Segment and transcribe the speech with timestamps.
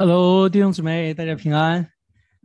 [0.00, 1.84] Hello，弟兄姊妹，大家平安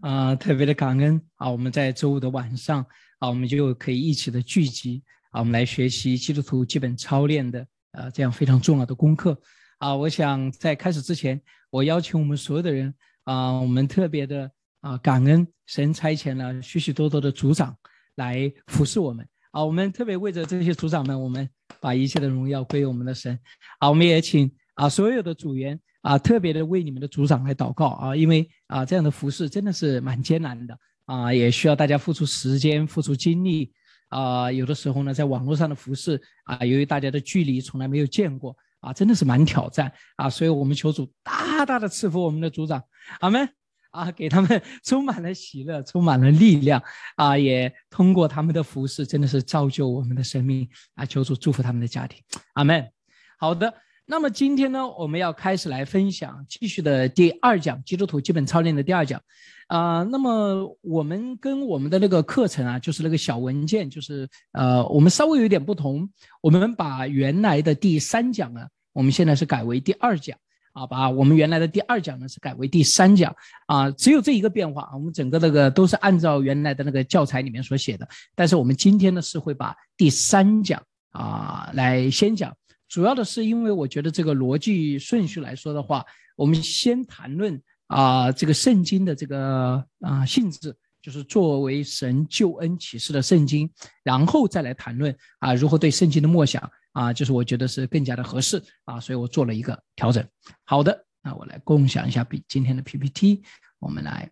[0.02, 0.36] 啊！
[0.36, 1.52] 特别的感恩啊！
[1.52, 2.84] 我们在周五的晚上
[3.20, 9.40] 啊，我们就可以一起的聚集啊，我们来学习基督徒基本操练的啊这样非常重要的功课
[9.78, 9.96] 啊！
[9.96, 11.40] 我想在开始之前，
[11.70, 12.92] 我邀请我们所有的人
[13.26, 14.50] 啊，我们特别的
[14.82, 17.78] 啊感恩神差遣了许许多多的组长
[18.16, 19.64] 来服侍我们啊！
[19.64, 21.48] 我们特别为着这些组长们，我们
[21.80, 23.40] 把一切的荣耀归我们的神
[23.78, 23.90] 啊！
[23.90, 25.80] 我们也请啊所有的组员。
[26.04, 33.72] 啊，特别的为你们的组长来祷告啊，因为啊，这样的服饰真的是蛮艰难的啊，也需要大家付出时间、付出精力
[34.10, 34.52] 啊。
[34.52, 40.30] 有的时候呢，在网络上的服饰啊，由于大家的距离从来没有见过啊，真的是蛮挑战啊。
[40.30, 42.84] 所以我们求主大大的赐福我们的组长，
[43.22, 43.48] 阿门
[43.92, 46.84] 啊，给他们 充满了喜乐，充满了力量
[47.16, 51.06] 啊，也通过他们的服饰，真的是造就我们的生命啊。
[51.06, 52.22] 求主祝福他们的家庭，
[52.56, 52.92] 阿门。
[53.38, 53.74] 好的。
[54.06, 59.22] 那么今天呢，我们要开始来分享继续的第二讲基督徒基本操练的第二讲，
[59.68, 66.10] 啊，那么我们跟我们的那个课程啊，就是那个小文件，就是呃，我们稍微有点不同，
[66.42, 70.38] 我们把原来的第三讲呢，我们现在是改为第二讲，
[70.74, 73.34] 啊，把我们原来的第二讲呢是改为第三讲，
[73.68, 82.54] 啊，只有这一个变化啊，我们整个那个都是按照原来的那个教材里面所写的，但是我们今天呢是会把第三讲啊来先讲。
[82.94, 86.06] 主要的是因为我觉得这个逻辑顺序来说的话，
[86.36, 93.68] 我们先谈论啊这个圣经的这个啊性质，就是作为神救恩启示的圣经，
[94.04, 100.24] 然后再来谈论啊如何对圣经的默想啊，就是我觉得是更加的合适啊，所以我做了一个调整。
[100.64, 103.42] 好的，那我来共享一下比今天的 PPT，
[103.80, 104.30] 我们来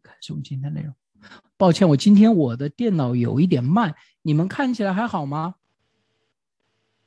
[0.00, 0.94] 看我们今天的内容。
[1.56, 5.56] 抱歉，我今天我的电脑有一点慢，你们看起来还好吗？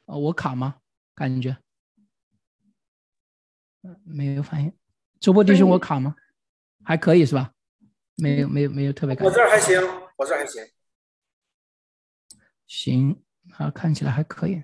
[0.07, 0.81] 啊，我卡吗？
[1.13, 1.57] 感觉，
[4.03, 4.73] 没有反应。
[5.19, 6.15] 周波弟兄，我卡吗？
[6.83, 7.53] 还可以是吧？
[8.15, 9.15] 没有，没有，没有特别。
[9.17, 9.75] 我这儿还行，
[10.17, 10.63] 我这儿还行。
[12.65, 13.23] 行，
[13.57, 14.63] 啊，看起来还可以。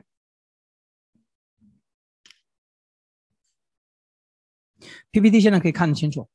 [5.12, 6.30] PPT 现在可以看得清楚，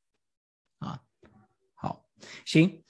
[0.78, 1.02] 啊，
[1.74, 2.08] 好，
[2.44, 2.84] 行。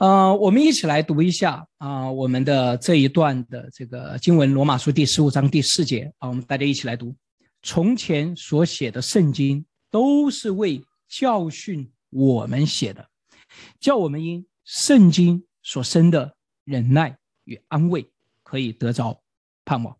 [0.00, 7.14] 呃，我们一起来读一下啊，我们的这一段的这个经文，《罗马书》第十五章第四节啊，我们大家一起来读。
[7.62, 13.06] 从前所写的圣经都是为教训我们写的，
[13.78, 16.34] 叫我们因圣经所生的
[16.64, 18.10] 忍耐与安慰，
[18.42, 19.20] 可以得着
[19.66, 19.94] 盼望。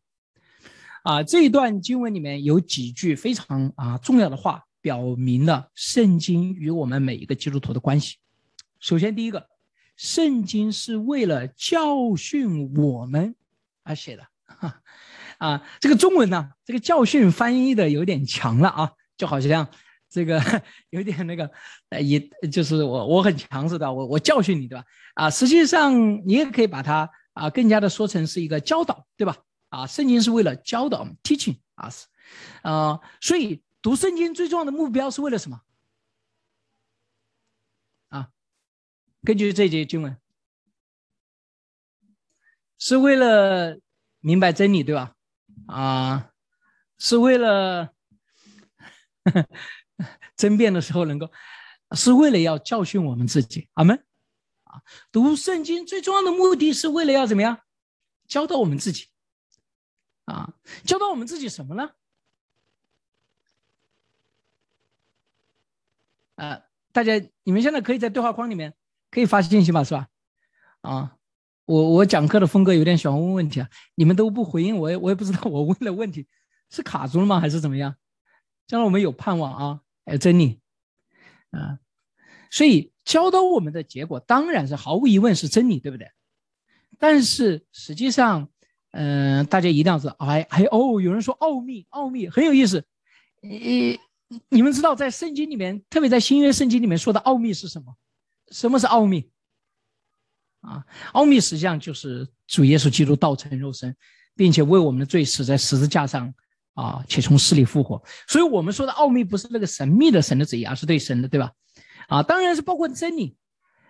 [1.03, 8.17] 啊，这一段经文里面有几句非常啊重要的话，表明了圣经与我们每一个基督徒的关系。
[8.79, 9.47] 首先，第一个。
[10.01, 13.37] 圣经是为了教训我们
[13.83, 14.81] 而写的，哈，
[15.37, 19.69] 啊，这个中文呢，这个教训翻译的有点强了啊，就好像
[20.09, 20.41] 这个
[20.89, 21.51] 有点那个，
[21.91, 22.19] 呃，也
[22.51, 24.85] 就是我我很强势的，我我教训你，对吧？
[25.13, 25.93] 啊，实际上
[26.27, 29.37] 你也可以把它啊更加的说成是一个教导，对吧？
[29.69, 32.07] 啊，圣经是为了教导，teaching us，
[32.63, 35.61] 啊，所以读圣经最重要的目标是为了什么？
[39.23, 40.17] 根据这节经文，
[42.79, 43.79] 是为了
[44.21, 45.15] 明白真理，对吧？
[45.67, 46.33] 啊，
[46.99, 47.93] 是为了
[50.37, 51.31] 争辩的时候能够，
[51.93, 53.69] 是为了要教训我们自己。
[53.75, 54.05] 阿门。
[54.65, 54.83] 啊，
[55.13, 57.61] 读圣经最重要的目的是为了要怎么样？
[58.27, 59.09] 教导我们自己。
[60.25, 60.55] 啊，
[60.85, 61.91] 教导我们自己什么呢？
[66.37, 68.75] 啊，大家，你们现在可以在对话框里面。
[69.11, 70.09] 可以发信息吧，是吧？
[70.83, 71.17] 啊，
[71.67, 76.27] 我我讲课的风格有点喜欢问问题啊，你们都不回应，我我也不知道 我问的问题
[76.71, 77.95] 是卡住了吗，还是怎么样？
[78.67, 80.61] 将来我们有盼望啊，有真理
[81.51, 81.79] 啊，
[82.51, 86.09] 所以教导我们的结果当然是毫无疑问是真理，对不对？
[86.99, 88.49] 但是实际上，
[88.93, 92.85] 嗯，大家一定要知道，哎还哦，有人说奥秘，奥秘很有意思，
[93.43, 93.99] 你
[94.49, 97.97] 你们知道在圣经里面，特别在新约圣经里面说的奥秘是什么？
[98.51, 99.31] 什么是奥秘？
[100.61, 103.97] 啊，奥秘实际上就是主耶稣基督道成肉身，
[104.37, 106.35] 并且为我们的罪死在十字架上，
[106.75, 108.03] 啊，且从死里复活。
[108.29, 111.53] 所以，我们说的奥秘不是那个神秘的神的旨意，而是对神的，对吧？
[112.09, 113.37] 啊，当然是包括真理。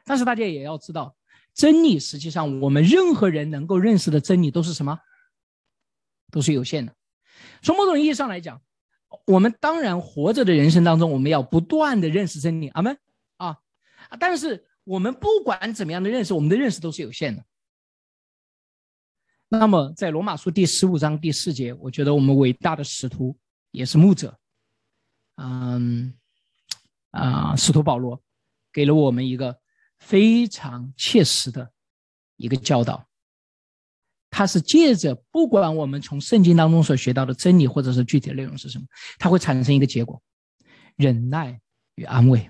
[0.05, 1.17] 但是大家也要知道，
[1.55, 5.01] 真理实际上我们任何人能够认识的真理都是什么？
[6.31, 6.95] 都是有限的。
[7.63, 8.63] 从某种意义上来讲，
[9.27, 12.69] 我们当然活着的人生当中，我们要不断的认识真理。
[12.69, 12.97] 阿门。
[14.11, 17.45] 啊但是我们不管怎么样的认识，我们的认识都是有限的。
[19.49, 23.37] 那么在罗马书第十五章第四节，我觉得我们伟大的使徒
[23.73, 24.39] 也是牧者，
[25.37, 26.15] 嗯，
[27.11, 28.23] 啊，使徒保罗
[28.73, 29.59] 给了我们一个
[29.99, 31.73] 非常切实的
[32.37, 33.05] 一个教导。
[34.33, 38.85] 他是借着不管我们从圣经当中所学到的真理，或者是具体的内容是什么，
[39.19, 40.23] 它会产生一个结果：
[40.95, 41.61] 忍耐
[41.97, 42.49] 与安慰。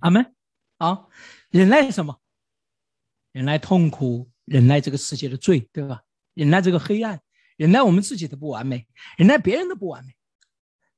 [0.00, 0.34] 阿门。
[0.78, 1.06] 啊，
[1.50, 2.18] 忍耐什么？
[3.32, 6.02] 忍耐痛苦，忍耐这个世界的罪，对吧？
[6.34, 7.20] 忍耐这个黑暗，
[7.56, 8.86] 忍耐我们自己的不完美，
[9.16, 10.14] 忍耐别人的不完美，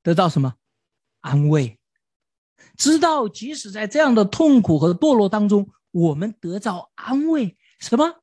[0.03, 0.55] 得到什么？
[1.21, 1.79] 安慰。
[2.77, 7.57] 知道即使在这样的痛苦和堕落当中，我们得到安慰。
[7.79, 8.21] 什么？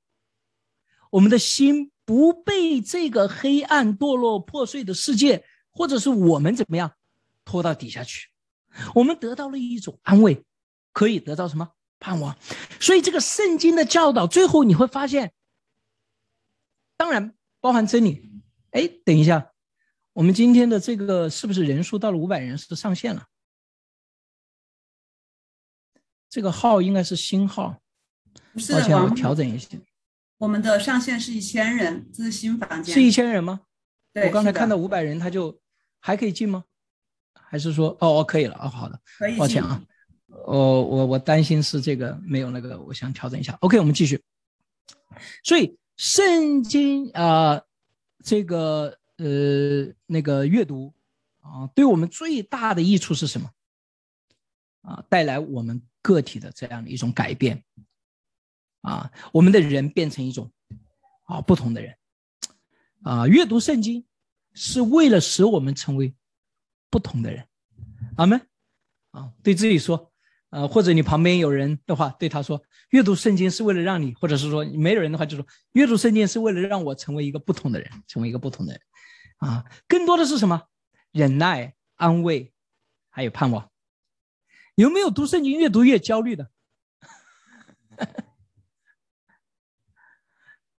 [1.10, 6.92] 我们的心不被这个黑暗、堕落、破碎的世界，或者是我们怎么样
[7.44, 8.28] 拖到底下去？
[8.94, 10.44] 我们得到了一种安慰，
[10.98, 12.36] 可以得到什么盼望？
[12.80, 15.32] 所以这个圣经的教导，最后你会发现，
[16.96, 18.28] 当然包含真理。
[18.72, 19.52] 哎，等一下，
[20.12, 23.26] 我们今天的这个是不是人数到了五百人是上限了？
[26.28, 27.80] 这个号应该是新号，
[28.54, 29.68] 抱歉，我调整一下。
[30.38, 32.92] 我们的上限是一千人，这是新房间。
[32.92, 33.60] 是一千人吗？
[34.12, 35.60] 对，我刚才看到五百人，他就
[36.00, 36.64] 还可以进吗？
[37.34, 39.38] 还是说，哦，可以了哦，好的，可以。
[39.38, 39.80] 抱歉啊，
[40.48, 43.54] 哦，我我担心是这个没有那个，我想调整一下。
[43.60, 44.24] OK，我们继续。
[45.44, 47.60] 所以圣经啊，
[48.24, 50.94] 这个呃那个阅读
[51.42, 53.50] 啊，对我们最大的益处是什么？
[54.80, 57.62] 啊，带来我们个体的这样的一种改变。
[58.80, 60.50] 啊，我们的人变成一种
[61.24, 61.94] 啊不同的人，
[63.02, 64.06] 啊，阅读圣经
[64.54, 66.14] 是为了使我们成为
[66.88, 67.46] 不同的人，
[68.16, 68.40] 阿门。
[69.10, 70.07] 啊，对自己说，
[70.50, 78.80] 呃，或者你旁边有人的话，对他说，阅读圣经是为了让你，或者是说没有人的话，就说阅读圣经是为了让我成为一个不同的人，成为一个不同的人。
[79.38, 80.62] 啊，更多的是什么？
[81.12, 82.52] 忍耐、安慰，
[83.10, 83.70] 还有盼望。
[84.74, 86.50] 有没有读圣经越读越焦虑的？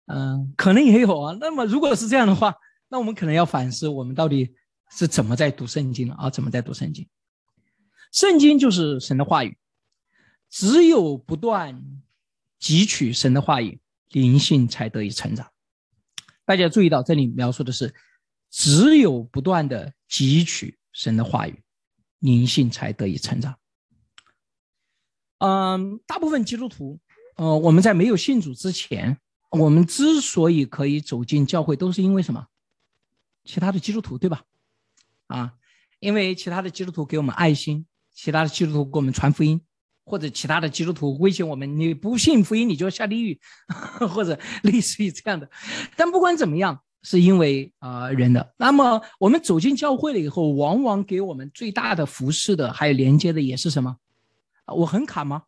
[0.08, 1.38] 嗯， 可能也有啊。
[1.40, 2.56] 那么，如果是这样的话，
[2.88, 4.56] 那我们可能要反思，我们到底
[4.90, 6.30] 是怎么在读圣经啊？
[6.30, 7.08] 怎么在读圣经？
[8.12, 9.58] 圣经就是神的话语，
[10.50, 11.82] 只有不断
[12.60, 13.80] 汲取神的话语，
[14.10, 15.52] 灵性才得以成长。
[16.46, 17.94] 大家注意到，这里描述的是，
[18.50, 21.62] 只有不断的汲取神的话语，
[22.20, 23.58] 灵性才得以成长。
[25.38, 27.00] 嗯，大部分基督徒，
[27.36, 29.20] 呃，我们在没有信主之前。
[29.52, 32.46] 我们之所以可以走进教会，都是因为什么？
[33.44, 34.44] 其他的基督徒，对吧？
[35.26, 35.56] 啊，
[36.00, 37.88] 因为其他的基督徒给我们爱心，
[38.22, 39.62] 其他的基督徒给我们传福音，
[40.04, 43.40] 或者其他的基督徒威胁我们：你不信福音，你就要下地狱，
[44.14, 45.50] 或者类似于这样的。
[45.96, 48.54] 但不管怎么样，是因为啊人的。
[48.58, 53.96] 那么我们走进教会了以后，往往给我们最大的服饰的，还有连接的，也是什么？
[54.68, 55.44] 我很卡吗？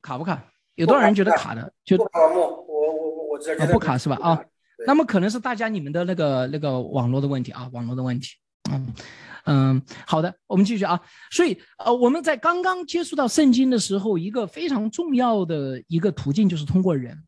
[0.00, 0.42] 卡不卡？
[0.76, 1.70] 有多少人觉得卡的？
[1.84, 3.66] 就不卡我我我我知道。
[3.66, 4.16] 不卡是吧？
[4.22, 4.42] 啊，
[4.86, 8.30] 那么可能是大家你们的那个那个网络的问题啊，网络的问题。
[8.70, 8.94] 嗯
[9.44, 11.00] 嗯，好的，我们继续啊。
[11.30, 17.22] 所以呃，我们在刚刚接触到圣经的时候，一个非常重要的一个途径就是通过人。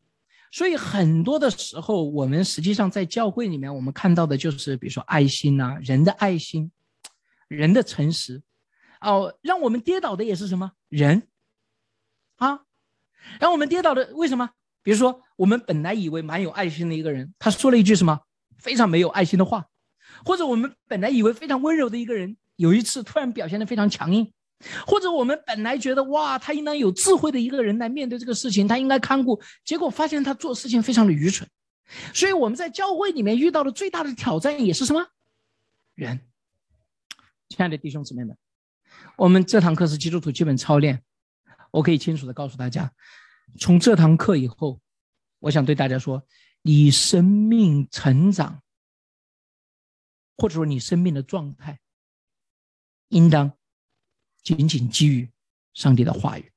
[0.51, 6.71] 所以很多的时候，我们实际上在教会里面，我们看到的就是比如说爱心呐，人的爱心，
[7.47, 8.41] 人的诚实。
[9.01, 11.27] 哦，让我们跌倒的也是什么人
[12.37, 12.61] 啊？
[13.39, 14.49] 然后我们跌倒的为什么？
[14.81, 18.19] 比如说，我们本来以为蛮有爱心的一个人，他说了一句什么
[18.57, 19.65] 非常没有爱心的话，
[20.25, 24.33] 或者我们本来以为非常温柔的一个人，有一次突然表现的非常强硬，
[24.87, 31.47] 或者我们本来觉得哇，他应当有智慧的一个人来面对这个事情，他应该看顾，结果发现他做事情非常的愚蠢。
[32.13, 35.07] 所以我们在教会里面遇到的最大的挑战也是什么？
[35.93, 36.19] 人。
[37.47, 38.35] 亲爱的弟兄姊妹们，
[39.15, 41.03] 我们这堂课是基督徒基本操练。
[41.69, 42.91] 我可以清楚的告诉大家，
[43.59, 44.79] 从这堂课以后，
[45.39, 46.23] 我想对大家说，
[46.63, 48.59] 你生命成长，
[50.37, 51.79] 或者说你生命的状态，
[53.09, 53.51] 应当
[54.43, 55.29] 仅仅基于
[55.73, 56.51] 上帝的话语。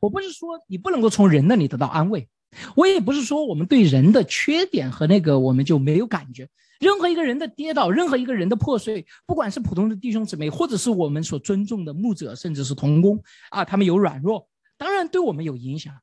[0.00, 2.28] 我不是说你不能够从人那里得到安慰，
[2.76, 6.48] 我也不是说我们对人的缺点和那个我们就没有感觉。
[6.78, 15.96] 任何一个人的跌倒，任何一个人的破碎，不管是普通的弟兄姊妹，或者是我们所尊重的牧者，甚至是童工啊，他们有软弱，当然对我们有影响。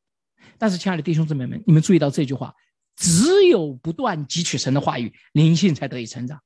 [0.57, 2.55] 但是，亲爱的弟兄姊妹们，你们注意到这句话：
[2.99, 6.41] 只有不断汲取神的话语，灵性才得以成长。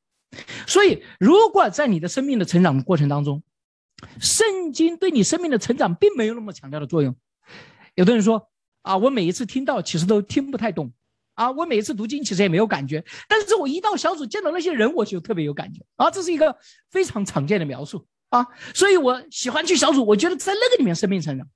[0.67, 3.41] 所以，如果在你的生命的成长过程当中，
[4.19, 7.15] 圣经对你生命的成长并没有那么强调的作用，
[7.95, 8.51] 有的人说
[8.83, 10.93] 啊，我每一次听到其实都听不太懂。
[11.33, 16.55] 啊，我每一次读经其实也没有感觉，但是我一到小组见到那些人，我就特别有感觉啊，这是一个
[16.91, 18.45] 非常常见的描述啊，
[18.75, 21.49] 所以我喜欢去小组，我觉得在那个里面生命成长。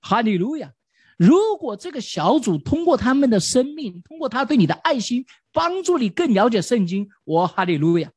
[0.00, 0.72] 哈利路亚！
[1.20, 8.10] 如果这个小组通过他们的生命，通过他对你的爱心，帮助你更了解圣经，我哈利路亚！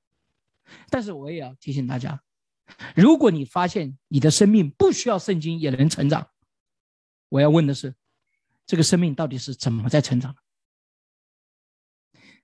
[0.89, 2.23] 但是我也要提醒大家，
[2.95, 6.29] 如果你发现你的生命不需要圣经也能成长，
[7.27, 7.93] 我要问的是，
[8.65, 10.33] 这个生命到底是怎么在成长？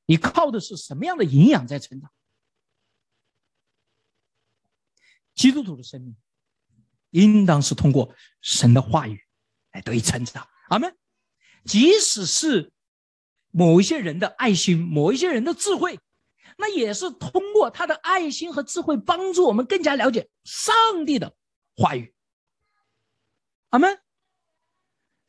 [0.07, 2.11] 你靠的是什么样的营养在成长？
[5.33, 6.17] 基督徒的生命
[7.11, 9.23] 应当是通过神的话语
[9.71, 10.47] 来得以成长。
[10.69, 10.95] 阿门。
[11.65, 12.71] 即使是
[13.51, 15.99] 某一些人的爱心，某一些人的智慧，
[16.57, 21.35] 那也是通过他的爱心和智慧帮助我们更加了解上帝的
[21.75, 22.13] 话语。
[23.69, 23.99] 阿门。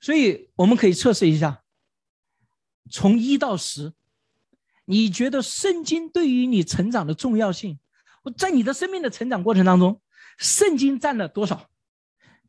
[0.00, 1.62] 所以我们可以测试一下，
[2.90, 3.92] 从一到十。
[4.86, 7.78] 你觉得圣经对于你成长的重要性？
[8.22, 10.00] 我在你的生命的成长过程当中，
[10.38, 11.70] 圣经占了多少？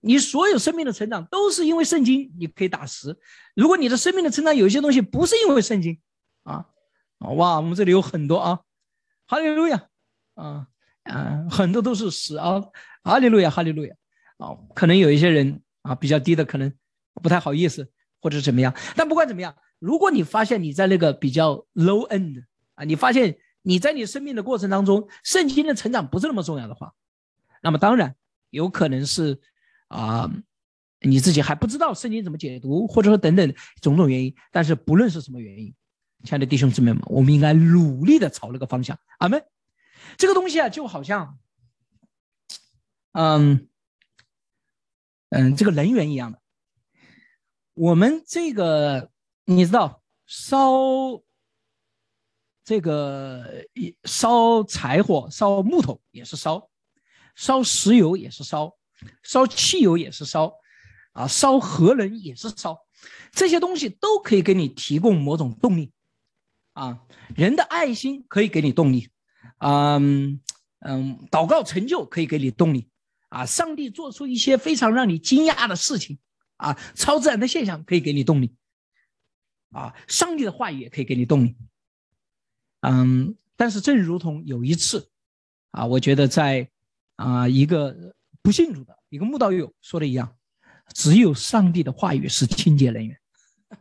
[0.01, 3.17] 你所有生命的成长都是因为圣经，你可以打十。
[3.55, 5.99] 如果你的生命的成长有一些东西不是因为圣经，
[6.43, 6.65] 啊，
[7.19, 8.59] 哇，我们这里有很多啊，
[9.27, 9.87] 哈利路亚，
[10.33, 10.67] 啊
[11.03, 12.61] 啊，很多都是十啊，
[13.03, 13.95] 哈利路亚，哈利路亚，
[14.37, 16.73] 啊，可能有一些人啊比较低的，可能
[17.21, 17.87] 不太好意思
[18.19, 19.55] 或者怎么样，但不管怎么样。
[19.79, 22.43] 如果你发现你在那个比较 low end
[22.75, 26.93] 啊，你发现你在你生命的过程当中，圣经的成长不是那么重要的话，
[27.63, 28.15] 那么当然
[28.51, 29.39] 有可能是
[29.91, 30.31] 啊，
[31.01, 34.33] 你自己还不知道圣经怎么解读，或者说等等种种原因。
[34.51, 35.73] 但是不论是什么原因，
[36.23, 38.97] 亲爱的弟兄姊妹们，我们应该努力的朝那个方向。
[39.19, 39.43] 阿门。
[40.17, 41.37] 这个东西啊，就好像，
[43.11, 43.67] 嗯
[45.29, 46.39] 嗯，这个能源一样的，
[47.73, 49.09] 我们这个。
[49.45, 50.71] 你知道烧
[52.63, 53.65] 这个
[54.03, 56.69] 烧柴火、烧木头也是烧，
[57.35, 58.77] 烧石油也是烧，
[59.23, 60.53] 烧汽油也是烧，
[61.13, 62.77] 啊，烧核能也是烧，
[63.31, 65.91] 这些东西都可以给你提供某种动力，
[66.73, 67.01] 啊，
[67.35, 69.09] 人的爱心可以给你动力，
[69.59, 70.41] 嗯
[70.79, 72.89] 嗯，祷告成就可以给你动力，
[73.29, 76.17] 啊，上帝做出一些非常让你惊讶的事情，
[76.57, 78.55] 啊，超自然的现象可以给你动力。
[79.71, 81.55] 啊，上帝的话语也可以给你动力。
[82.81, 85.09] 嗯，但是正如同有一次，
[85.69, 86.69] 啊，我觉得在
[87.15, 90.35] 啊一个不信主的一个慕道友说的一样，
[90.93, 93.17] 只有上帝的话语是清洁能源，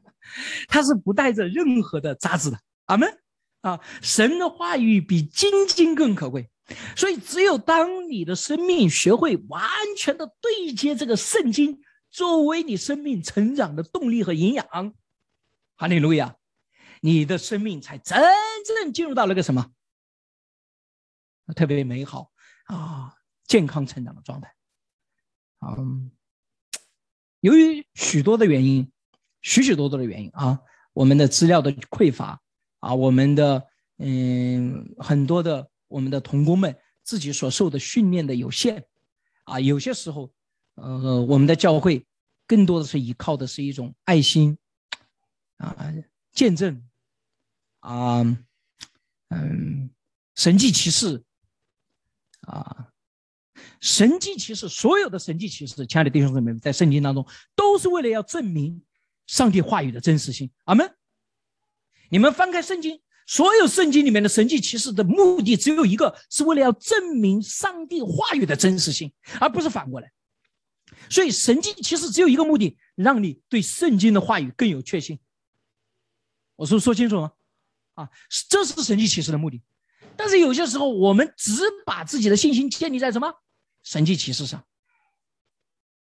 [0.69, 2.59] 它是不带着任何的杂质的。
[2.87, 3.17] 阿门。
[3.63, 6.51] 啊，神的话语比金金更可贵，
[6.97, 9.63] 所以只有当你的生命学会完
[9.99, 11.79] 全的对接这个圣经，
[12.11, 14.95] 作为你生命成长的动力和营养。
[15.77, 16.37] 哈利路亚，
[17.03, 18.19] 你的生命才真
[18.65, 19.71] 正进入到了个什么
[21.55, 22.33] 特别美好
[22.65, 23.13] 啊、
[23.51, 24.55] 健康成长的状态。
[25.59, 26.13] 嗯，
[27.41, 28.93] 由于许多的原因，
[29.43, 30.61] 许许多多的原因啊，
[30.93, 32.41] 我们的资料的匮乏
[32.79, 33.67] 啊，我们的
[33.97, 38.87] 嗯很多的我们的童工们自己所受的训练的有限
[39.43, 40.33] 啊，有些时候，
[40.77, 42.07] 呃，我们的教会
[42.47, 44.57] 更多的是依靠的是一种爱心。
[45.57, 45.93] 啊，
[46.33, 46.89] 见证，
[47.81, 48.23] 啊，
[49.29, 49.91] 嗯，
[50.37, 51.23] 神迹奇事，
[52.43, 52.90] 啊，
[53.81, 58.83] 神迹奇事，所有的神迹奇事，亲爱的弟兄姊妹们，在圣经当中都是为了要证明
[59.27, 60.51] 上帝话语的真实性。
[60.65, 60.95] 阿门。
[62.11, 70.13] 你们翻开圣经，所有圣经里面的神迹奇事的目的只有一个，是为了要证明上帝话语的真实性，而不是反过来。
[71.09, 75.19] 所以神迹其实只有一个目的，让你对圣经的话语更有确信。
[76.57, 77.33] 我说说清楚吗？
[77.95, 78.09] 啊，
[78.49, 79.63] 这是神迹启示的目的。
[80.17, 83.33] 但是有些时候，我们只把自己的信心建立在什么
[83.83, 84.65] 神迹启示上，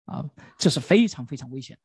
[0.05, 1.77] 啊，这是非常非常危险。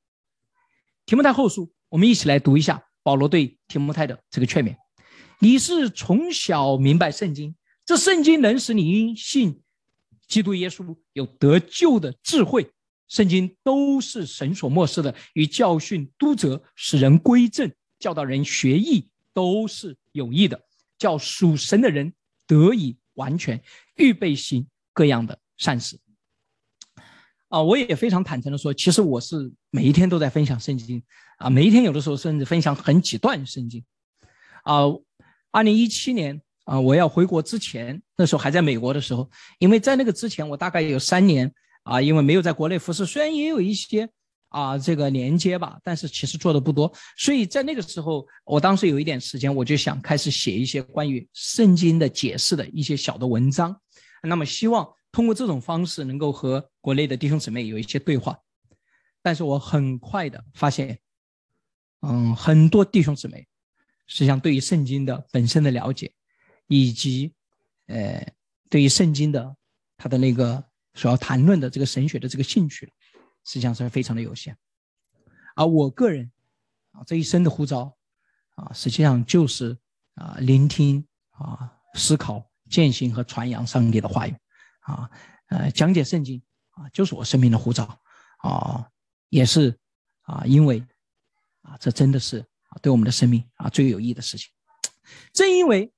[1.07, 4.77] 提摩太后书，我们一起来读一下保罗对提摩太的这个劝勉：
[5.41, 7.55] 你是从小明白圣经，
[7.85, 9.63] 这圣经能使你因信
[10.29, 12.71] 基督耶稣有得救的智慧。
[13.09, 17.73] 圣经都是神所漠视的，与教训、督责、使人归正。
[17.99, 20.63] 教导人学艺都是有益的，
[20.97, 22.15] 叫属神的人
[22.47, 23.61] 得以完全
[23.97, 25.97] 预备行各样的善事。
[27.49, 31.03] 啊，我也非常坦诚的说，其实我是每一天都在分享圣经
[31.39, 33.85] 啊，每一天有的时候甚至分享很几段圣经。
[34.63, 34.83] 啊，
[35.51, 41.53] 二零一七年啊，我要回国之前，那时候还在美国的时候，因为在那个之前，我大概有三年
[41.83, 44.09] 啊，因为没有在国内服侍，虽然也有一些
[44.51, 46.93] 啊这个连接吧，但是其实做的不多。
[47.17, 53.77] 所以在那个时候，我当时有一点时间，我就想开始写一些关于圣经的解释的一些小的文章。
[54.23, 58.39] 那么希望通过这种方式能够和国内的弟兄姊妹有一些对话。
[59.23, 60.99] 但是我很快的发现，
[62.01, 63.47] 嗯，很多弟兄姊妹
[64.07, 66.13] 实际上对于圣经的本身的了解，
[66.67, 67.35] 以及
[67.87, 68.27] 呃
[68.69, 69.57] 对于圣经的
[69.97, 70.65] 他的那个
[70.95, 72.93] 所要谈论的这个神学的这个兴趣。
[73.43, 74.55] 实际上是非常的有限，
[75.57, 76.31] 而我个人
[76.91, 77.97] 啊这一生的呼召
[78.55, 79.77] 啊，实际上就是
[80.15, 84.37] 啊聆听啊思考践行和传扬上帝的话语
[84.91, 85.11] 啊
[85.49, 87.99] 呃讲解圣经啊就是我生命的呼召
[88.39, 88.89] 啊
[89.29, 89.79] 也是
[90.23, 90.85] 啊因为
[91.63, 94.51] 啊这真的是啊对我们的生命啊最有意义的事情，
[95.33, 95.93] 正因为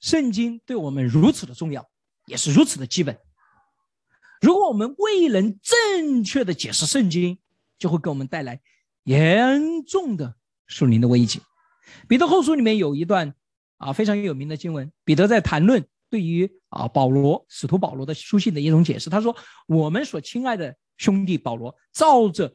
[0.00, 1.88] 圣经对我们如此的重要，
[2.26, 3.18] 也是如此的基本。
[4.40, 7.38] 如果我们未能正确的解释圣经，
[7.78, 8.60] 就会给我们带来
[9.04, 11.40] 严重的属灵的危机。
[12.06, 13.34] 彼得后书里面有一段
[13.78, 19.10] 啊非常有名的经文，彼得在谈论对于啊保罗使徒保罗的书信的一种解释。
[19.10, 22.52] 他说：“我们所亲爱的兄弟保罗，照着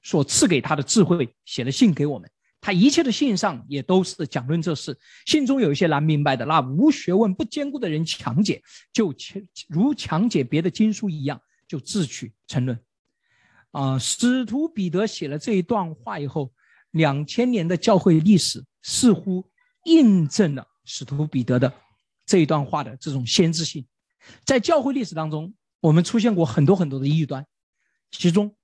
[0.00, 2.30] 所赐给他的智慧写了信给我们。”
[2.62, 8.62] 他一切的信上也都是讲论这事，信中有一些难明白的，那无学问、不坚固的人强解，
[8.92, 12.78] 就强如强解别的经书一样，就自取沉沦。
[13.72, 16.52] 啊，使徒彼得写了这一段话以后，
[16.92, 19.44] 两千年的教会历史似乎
[19.86, 21.72] 印证了使徒彼得的
[22.30, 23.84] 这一段话的这种先知性。
[24.44, 27.44] 在教会历史当中，我们出现过很多很多的异端，
[28.10, 28.54] 其中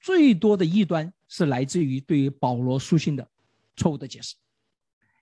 [0.00, 1.12] 最多的异端。
[1.34, 3.26] 是来自于对于保罗书信的
[3.74, 4.36] 错误的解释。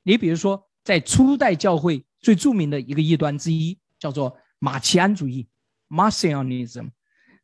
[0.02, 5.46] 你比如说，在初代教会最著名的一个异端之一，叫做马其安主义
[5.88, 6.90] （Marcionism），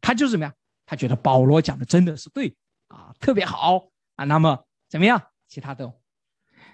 [0.00, 0.52] 他就是怎么样？
[0.84, 2.56] 他觉得保罗讲的真的是对
[2.88, 4.24] 啊，特别好啊。
[4.24, 5.22] 那么怎么样？
[5.46, 5.94] 其他的。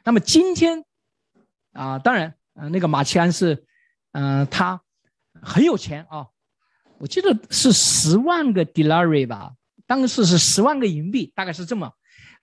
[0.02, 0.86] 那么今天
[1.72, 3.64] 啊，当然，嗯，那个马奇安是，
[4.12, 4.80] 嗯，他
[5.42, 6.26] 很有钱啊，
[6.98, 9.52] 我记得是十万个 d i l a r i 吧。
[9.86, 11.92] 当时是十万个银币，大概是这么，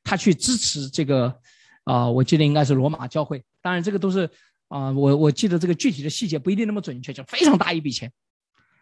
[0.04, 1.40] 他去支持这个，
[1.84, 3.44] 啊，我记得应该是罗马教会。
[3.62, 4.30] 当然，这个都是
[4.68, 8.12] 啊，我我记得这个具体的细节不一定那么准确，就非常大一笔钱。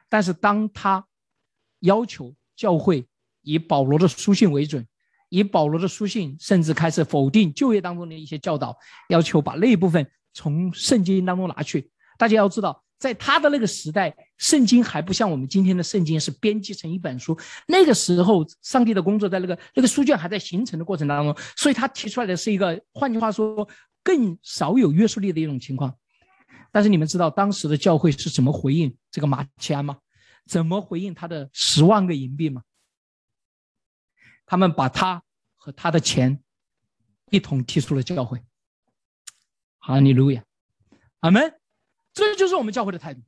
[0.10, 1.06] 但是当他
[1.80, 3.08] 要求教会
[3.42, 4.86] 以保罗的书信为准，
[5.30, 8.78] 以保罗的书信甚至开始否定就业当中的一些教导，
[9.10, 11.90] 要求把那一部分从圣经当中拿去。
[12.20, 12.84] 大家要知道。
[13.00, 17.38] 在他的那个时代，圣经还不像我们今天的圣经是编辑成一本书。
[17.68, 23.68] 那个时候，上帝的工作在那个那个书卷还在形成的过程当中，所以他提出来的是一个，换句话说，
[24.04, 25.96] 更少有约束力的一种情况。
[26.72, 30.00] 但是你们知道当时的教会是怎么回应这个马其安吗？
[30.48, 32.64] 怎么回应他的十万个银币吗？
[34.48, 35.22] 他们把他
[35.56, 36.42] 和他的钱
[37.30, 38.42] 一同踢出了教会。
[39.88, 40.44] 哈利路亚，
[41.22, 41.58] 阿门。
[42.14, 43.22] 这就是我们教会的态度。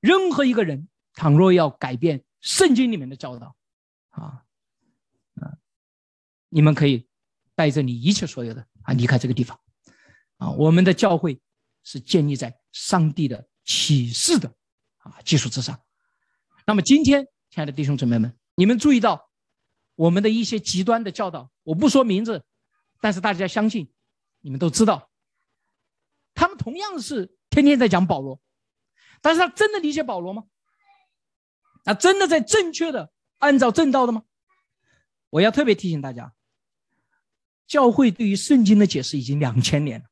[0.00, 3.56] 任何一个人，倘若要改变圣经里面的教导，
[4.10, 4.44] 啊，
[5.36, 5.56] 啊，
[6.50, 7.08] 你们可以
[7.54, 9.58] 带着你一切所有的啊离开这个地方，
[10.36, 11.40] 啊，我们的教会
[11.84, 14.52] 是建立在上帝的启示的
[14.98, 15.80] 啊基础之上。
[16.66, 19.30] 那么今天，亲爱的弟兄姊妹们，你们注意到
[19.94, 22.44] 我们的一些极端的教导，我不说名字，
[23.00, 23.90] 但是大家相信，
[24.40, 25.10] 你们都知道。
[26.34, 28.40] 他们同样是天天在讲保罗，
[29.20, 30.44] 但是他真的理解保罗吗？
[31.84, 34.22] 他真的在正确的按照正道的吗？
[35.30, 36.32] 我要特别提醒大家，
[37.66, 40.06] 教会对于圣经的解释已经两千年了。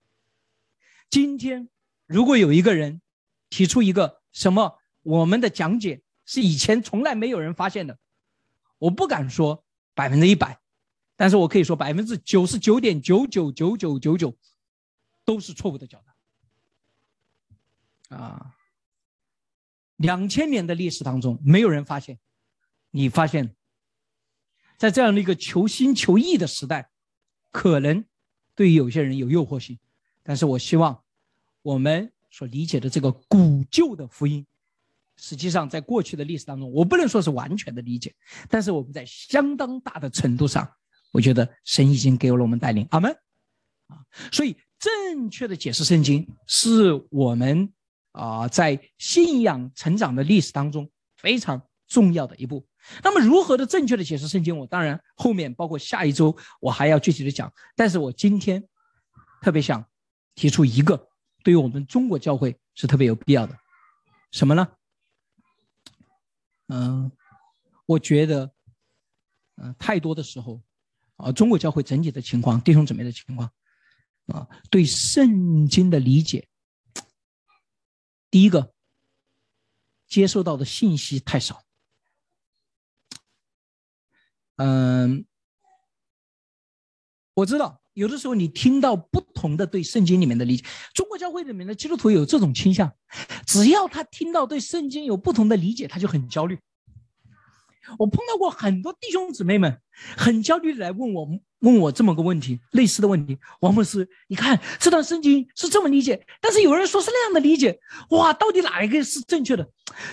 [1.09, 1.69] 今天
[2.07, 3.01] 如果有一个人
[3.49, 7.99] 提出一个什么我们的讲解是以前从来没有人发现的，
[8.79, 10.61] 我不敢说百分之一百，
[11.17, 14.37] 但是我可以说百分之九十九点九九九九九九
[15.25, 16.03] 都是错误的教
[18.09, 18.17] 导。
[18.17, 18.55] 啊，
[19.97, 22.19] 两千年的历史当中，没有人发现，
[22.91, 23.57] 你发现，
[24.77, 26.91] 在这样的一个求新求异的时代，
[27.51, 28.05] 可能
[28.55, 29.79] 对于有些人有诱惑性，
[30.23, 31.03] 但是我希望
[31.63, 34.47] 我们所理解的这个古旧的福音，
[35.17, 38.15] 实际上在过去的历史当中，我不能说是完全的理解，
[38.49, 40.71] 但是我们在相当大的程度上，
[41.17, 43.11] 我觉得神已经给了我们带领，阿门。
[43.87, 47.73] 啊，所以正确的解释圣经是我们。
[48.13, 52.67] 啊，在信仰成长的历史当中非常重要的一步。
[53.05, 54.57] 那么，如何的正确的解释圣经？
[54.57, 57.53] 我当然后面包括下一周我还要具体的讲。
[57.75, 58.67] 但是我今天
[59.43, 59.85] 特别想
[60.35, 61.11] 提出一个，
[61.45, 63.55] 对于我们中国教会是特别有必要的，
[64.31, 64.67] 什么呢？
[66.69, 67.13] 嗯，
[67.85, 68.51] 我觉得
[69.57, 70.63] 嗯，太多的时候，
[71.17, 73.51] 啊，中国教会整体的情况，弟兄姊妹的情况，
[74.27, 76.47] 啊，对圣经的理解，
[78.31, 78.75] 第一个，
[80.07, 81.65] 接受到的信息太少。
[84.57, 85.27] 嗯，
[87.35, 92.95] 我知道有的时候你听到不同的对圣经里面的理解，中国教会里面的基督徒有这种倾向，
[93.47, 96.59] 只要他听到对圣经有不同的理解，他就很焦虑。
[97.99, 99.81] 我碰到过很多弟兄姊妹们，
[100.17, 101.29] 很焦虑的来问我，
[101.61, 103.39] 问我这么个问题，类似的问题。
[103.61, 107.79] 王牧师，你看这段圣经是这么理解，但是有人说是那样的理解，
[108.11, 109.65] 哇，到底哪一个是正确的？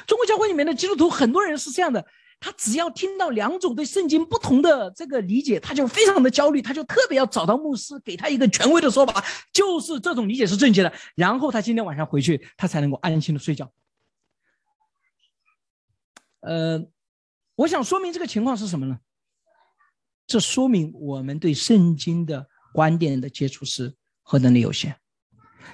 [0.08, 2.06] 中国教会里面的基督徒很多人是这样的，
[2.40, 13.72] 他只要听到两种对圣经不同的这个理解，他就非常的焦虑，他就特别要找到牧师给他一个权威的说法，就是这种理解是正确的，然后他今天晚上回去，他才能够安心的睡觉。
[16.42, 16.86] 呃。
[17.56, 19.00] 我想说明这个情况是什么呢？
[20.26, 24.98] 这说明我们对圣经的观点的接触是何等的有限。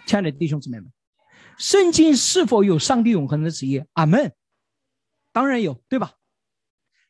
[0.05, 0.91] 亲爱的弟兄姊妹们，
[1.57, 3.83] 圣经是否有上帝永恒的旨意？
[3.93, 4.33] 阿门。
[5.31, 6.15] 当然有，对吧？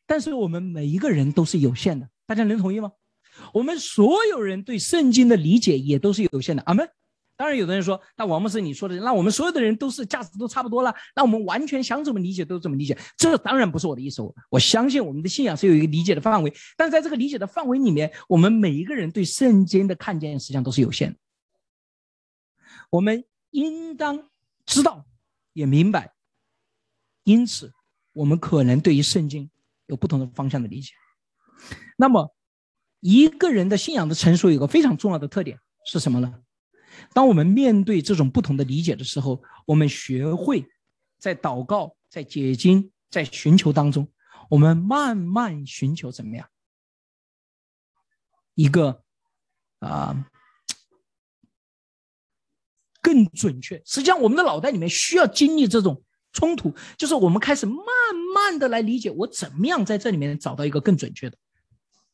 [0.06, 2.92] 但是我们每一个人都是有限的，大家能同意吗？
[3.54, 6.62] 我们所有人对圣经的理解也都是有限的。
[6.66, 6.88] 阿门。
[7.40, 14.20] 当然，有的人说，那王牧师你说的，那我们所有的人都是价值都差不多了，那我们完全想怎么理解都怎么理解，这当然不是我的意思。
[14.20, 21.18] 我我相信我们的信仰是有一个理解的范围，但是在这个理解的范围里面，我们每一个人对圣经的看见实际上都是有限的。
[22.90, 24.28] 我们应当
[24.66, 25.06] 知道，
[25.54, 26.12] 也明白，
[27.24, 27.72] 因此
[28.12, 29.50] 我们可能对于圣经
[29.86, 30.92] 有不同的方向的理解。
[31.96, 32.34] 那么，
[33.00, 36.34] 一个人的信仰的成熟有个非常重要的特点是什么呢？
[37.12, 40.66] 当我们面对这种不同的理解的时候，我们学会
[41.18, 44.08] 在祷告、在解经、在寻求当中，
[44.48, 46.48] 我们慢慢寻求怎么样
[48.54, 49.02] 一个
[49.78, 50.26] 啊
[53.00, 53.80] 更准确。
[53.84, 57.76] 实际上，我们的脑袋里面需要经历这种冲突，就是我们开始慢
[58.34, 61.36] 慢的来理解，我怎么样在这里面找到一个更准确的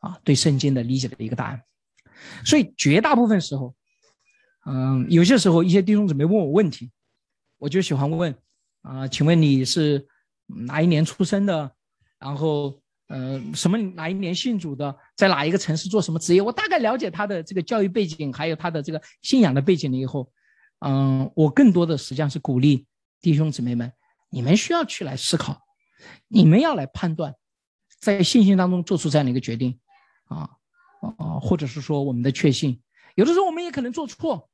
[0.01, 1.62] 啊对圣经的理解的一个答案。
[2.45, 3.75] 所以，绝大部分时候。
[4.69, 6.91] 嗯，有些时候一些弟兄姊妹问我问题，
[7.57, 8.35] 我就喜欢问
[8.83, 10.05] 啊，请问你是
[10.47, 11.71] 哪一年出生的？
[12.19, 12.77] 然后
[13.07, 14.93] 呃，什么哪一年信主的？
[15.15, 16.43] 在哪一个城市做什么职业？
[16.43, 20.29] 我大概了解他的这个教育背景，还有他的这个信仰的背景了以后，
[20.81, 22.85] 嗯，我更多的实际上是鼓励
[23.21, 23.93] 弟兄姊妹们，
[24.31, 25.61] 你们需要去来思考，
[26.27, 27.33] 你们要来判断，
[28.01, 29.79] 在信心当中做出这样的一个决定，
[30.25, 30.51] 啊
[31.19, 32.81] 啊，或者是说我们的确信，
[33.15, 34.51] 有的时候我们也可能做错。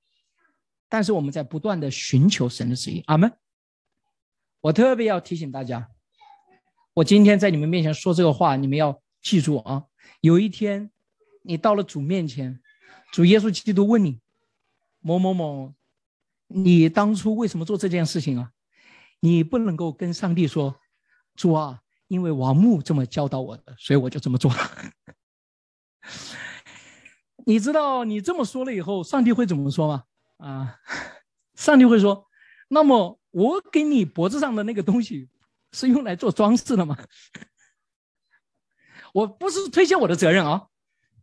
[0.93, 3.33] 但是我们在不断的寻求神的旨意，阿门。
[4.61, 5.89] 我特别要提醒大家，
[6.93, 9.85] 我今天在你们面前说这个话，你们要记住啊。
[10.21, 10.91] 有一天，
[11.45, 12.61] 你到了主面前，
[13.11, 14.21] 主耶稣基督问你，
[15.01, 15.73] 某某某，
[16.47, 18.53] 你当初为什么做这件事情啊？
[19.21, 20.79] 你不能够跟上帝说，
[21.35, 24.59] 主啊，因为王牧这么教导我的，所以我就这么做了。
[27.47, 30.05] 你知道你这么说了以后，上帝会怎么说吗？
[30.43, 30.77] 啊，
[31.55, 32.27] 上帝会说
[32.67, 35.29] ：“那么我给你脖子上的那个东西
[35.71, 36.99] 是用来做装饰的吗？”
[39.15, 40.67] 我不是推卸我的责任啊，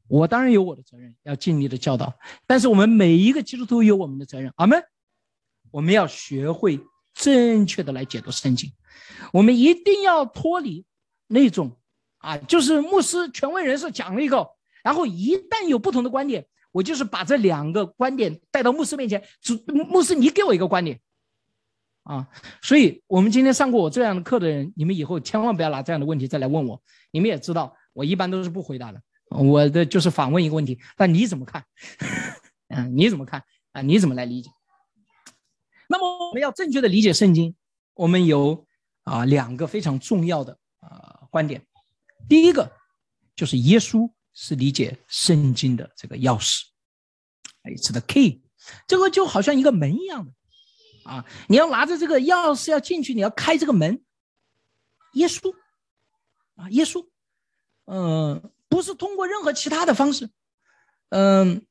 [0.08, 2.14] 我当然有我的责任，要尽力的教导。
[2.48, 4.82] 但是我们每一个基督徒有我们的责任，阿门。
[5.70, 6.80] 我们要学会
[7.14, 8.72] 正确的来解读圣经，
[9.34, 10.86] 我们一定要脱离
[11.28, 11.78] 那种
[12.20, 14.50] 啊，就是牧师权威人士讲了一个，
[14.82, 16.48] 然后一旦有不同的观点。
[16.72, 21.00] 我就是把这两个观点带到牧师面前，主牧师，你给我一个观点，
[22.04, 22.28] 啊，
[22.62, 26.82] 所以我们今天上过我这样的课的人，你们以后千万不要拿这样的问题再来问我。
[27.12, 31.66] 你们也知道，我一般都是不回答的，我的就是反问一个问题，那你怎么看？
[32.68, 33.44] 嗯， 你怎么看？
[33.72, 34.52] 啊，你怎么来理解？
[35.88, 37.56] 那么我们要正确的理解圣经，
[37.96, 38.68] 我们有
[39.04, 41.66] 啊两个非常重要的啊观点，
[42.28, 42.72] 第一个
[43.36, 44.12] 就是耶稣。
[44.42, 46.62] 是理解圣经的这个钥匙，
[47.64, 48.42] 哎，是的 key，
[48.88, 50.32] 这个就好像一个门一样的。
[51.04, 54.02] 啊，你要拿着这个钥匙要进去，你要开这个门。
[55.16, 55.54] 耶稣。
[56.56, 57.06] 啊，耶稣，
[57.86, 60.30] 嗯，不是通过任何其他的方式，
[61.10, 61.66] 嗯，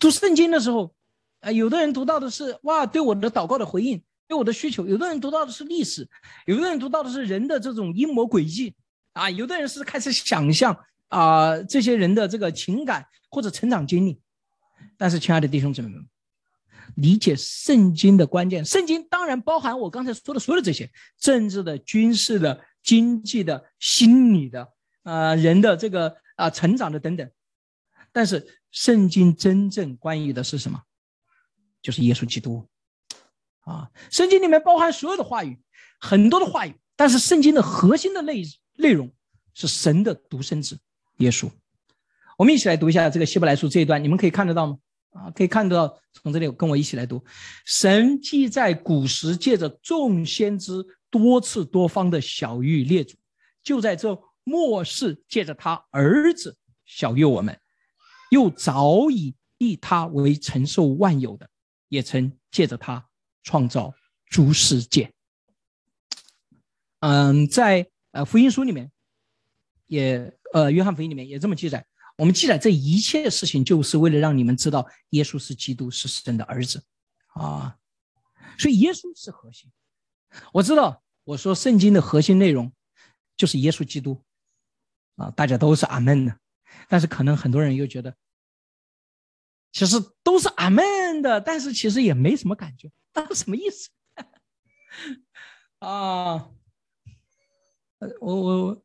[0.00, 0.92] 读圣经的时候，
[1.38, 6.08] 啊，有的人读到的是哇，对我的祷告的回应，对我的需求；有的人读到的是历史，
[6.46, 8.74] 有的人读到的是人的这种阴谋诡计，
[9.12, 10.84] 啊，有的人是开始想象。
[11.08, 14.20] 啊，这些人的这个情感或者成长经历，
[14.96, 16.06] 但是亲爱的弟兄姊妹们，
[16.96, 27.30] 理解圣经的关键，圣经当然包含我刚才说的所有的这些政治的、军事的、经济的、心理的，啊，人的这个啊成长的等等。
[28.12, 30.82] 但是圣经真正关于的是什么？
[31.80, 32.68] 就是耶稣基督
[33.60, 33.88] 啊！
[34.10, 35.62] 圣经里面包含所有的话语，
[36.00, 38.42] 很多的话语，但是圣经的核心的内
[38.74, 39.14] 内容
[39.54, 40.76] 是神的独生子
[41.18, 41.50] 耶稣。
[42.36, 44.78] 我们一起来读一下这个希伯来书这一段，你们可以看得到吗？
[45.10, 47.24] 啊，可以看得到，从这里跟我一起来读。
[47.64, 53.16] 神既在古时借着众先知多次多方的小谕列祖，
[53.62, 57.58] 就在这末世借着他儿子小谕我们，
[58.30, 61.48] 又早已立他为承受万有的，
[61.88, 63.04] 也曾借着他
[63.42, 63.92] 创造
[64.26, 65.10] 诸世界。
[67.00, 68.90] 嗯，在呃福音书里面，
[69.88, 71.84] 也呃约翰福音里面也这么记载。
[72.16, 76.82] 我们记载这一切事情，就是为了让你们知道耶稣是基督，是神的儿子，
[77.28, 77.78] 啊，
[78.58, 79.70] 所以耶稣是核心。
[80.52, 82.72] 我知道，我说圣经的核心内容
[83.36, 84.20] 就是耶稣基督，
[85.14, 86.36] 啊，大家都是阿门的。
[86.88, 88.16] 但是可能很多人又觉得，
[89.70, 93.90] 其实都是阿门的，但是其实也没什么感觉，那是什么意思？
[95.78, 96.50] 啊，
[98.20, 98.84] 我我。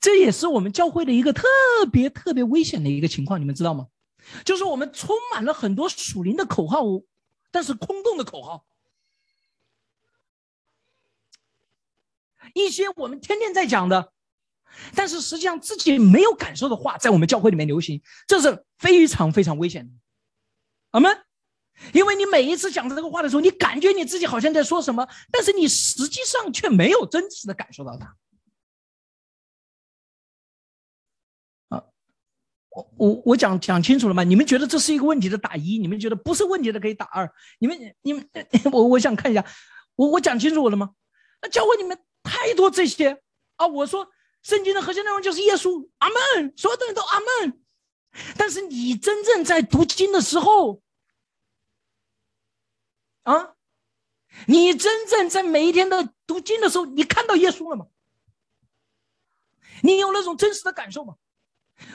[0.00, 1.46] 这也是我们教会的一个特
[1.92, 3.86] 别特别危险的一个情况，你们知道吗？
[4.44, 6.82] 就是我们充满了很多属灵的口号，
[7.50, 8.64] 但是空洞的口号，
[12.54, 14.12] 一些我们天天在讲的，
[14.94, 19.92] 但是实际上自己没有感受的话，在我们教会里面流行，这是非常非常危险的。
[20.92, 21.24] 阿门。
[21.94, 28.14] 因为你每一次讲这个话的时候，你感觉你自己好像在说什么，但是你实际上却没有真实的感受到它。
[32.70, 34.22] 我我我讲讲清楚了吗？
[34.22, 37.28] 你们觉得这是一个问题的打一，你们觉得不是问题的可以打二。
[37.58, 38.28] 你们你们
[38.72, 39.44] 我我想看一下，
[39.96, 40.94] 我我讲清楚了吗？
[41.42, 43.22] 那教会里面太多这些
[43.56, 43.66] 啊！
[43.66, 44.08] 我说
[44.42, 47.60] 圣经的核心内容就是耶稣，阿门，所有的人都阿门。
[48.36, 50.82] 但是你真正在读经的时候，
[53.22, 53.54] 啊，
[54.46, 57.86] 你真正在每一天的读经的时候，你看到耶稣了吗？
[59.82, 61.14] 你有那种真实的感受吗？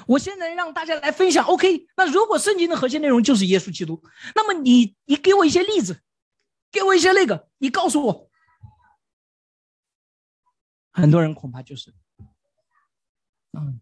[0.07, 1.87] 我现在让大家来分享，OK？
[1.97, 4.03] 那如果圣经的核心内容就是耶稣基督，
[4.35, 6.01] 那么你你给我一些例子，
[6.71, 8.29] 给我一些那个，你告诉我。
[10.91, 11.93] 很多人恐怕就是，
[13.51, 13.81] 嗯，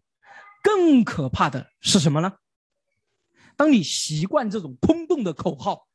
[0.62, 2.38] 更可怕的是什么呢？
[3.56, 5.86] 当你习惯这种空洞的口号，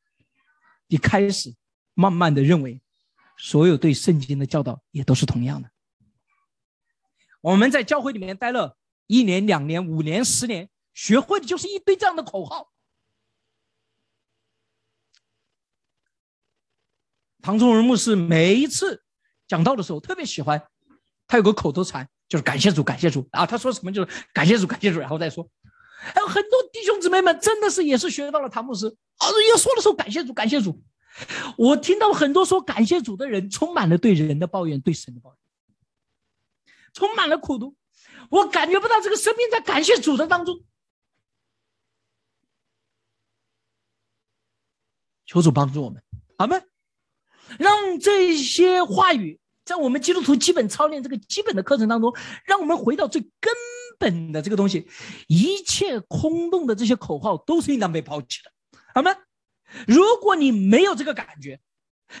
[0.86, 1.54] 你开始
[1.94, 2.80] 慢慢的认为，
[3.36, 5.70] 所有对圣经的教导也都是同样的。
[7.42, 8.78] 我们在教会里面待了。
[9.10, 12.70] 一年、两年、五年、十年，学会的就是一堆这样的口号。
[17.42, 19.02] 唐宗仁牧师每一次
[19.48, 20.62] 讲道的时候，特别喜欢，
[21.26, 23.44] 他有个口头禅，就是感谢主，感谢主啊。
[23.44, 25.50] 他说什么就是感谢主，感谢主，然后再说。
[25.98, 30.80] 还有很多弟兄姊妹们真的是也是学到了唐牧师，啊，要说的时候感谢主，感谢主。
[31.58, 35.38] 我听到很多说感谢主的人，充满了对人的抱怨，对神的抱怨，
[36.92, 37.74] 充满了苦读。
[38.30, 40.64] 我感觉不到这个生命在感谢主的当中，
[45.26, 46.02] 求主帮助我们，
[46.38, 46.62] 好吗？
[47.58, 53.52] 让这些话语在我们基督徒基本操练这个基本的课程当中，让我们回到最根
[53.98, 54.88] 本的这个东西，
[55.26, 58.52] 一切空洞的这些口号都是应当被抛弃的，
[58.94, 59.14] 好吗？
[59.86, 61.60] 如果你没有这个感觉。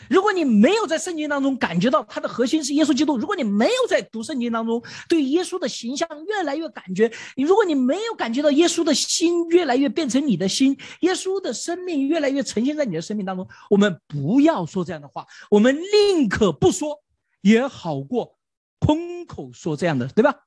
[0.08, 17.02] 如果你没有在圣经当中感觉到它的核心是耶稣基督，如果你没有在读圣经当中对耶稣的形象越来越感觉，你如果你没有感觉到耶稣的心越来越变成你的心，耶稣的生命越来越呈现在你的生命当中，我们不要说这样的话，我们宁可不说，
[17.40, 18.38] 也好过
[18.78, 20.46] 空口说这样的，对吧？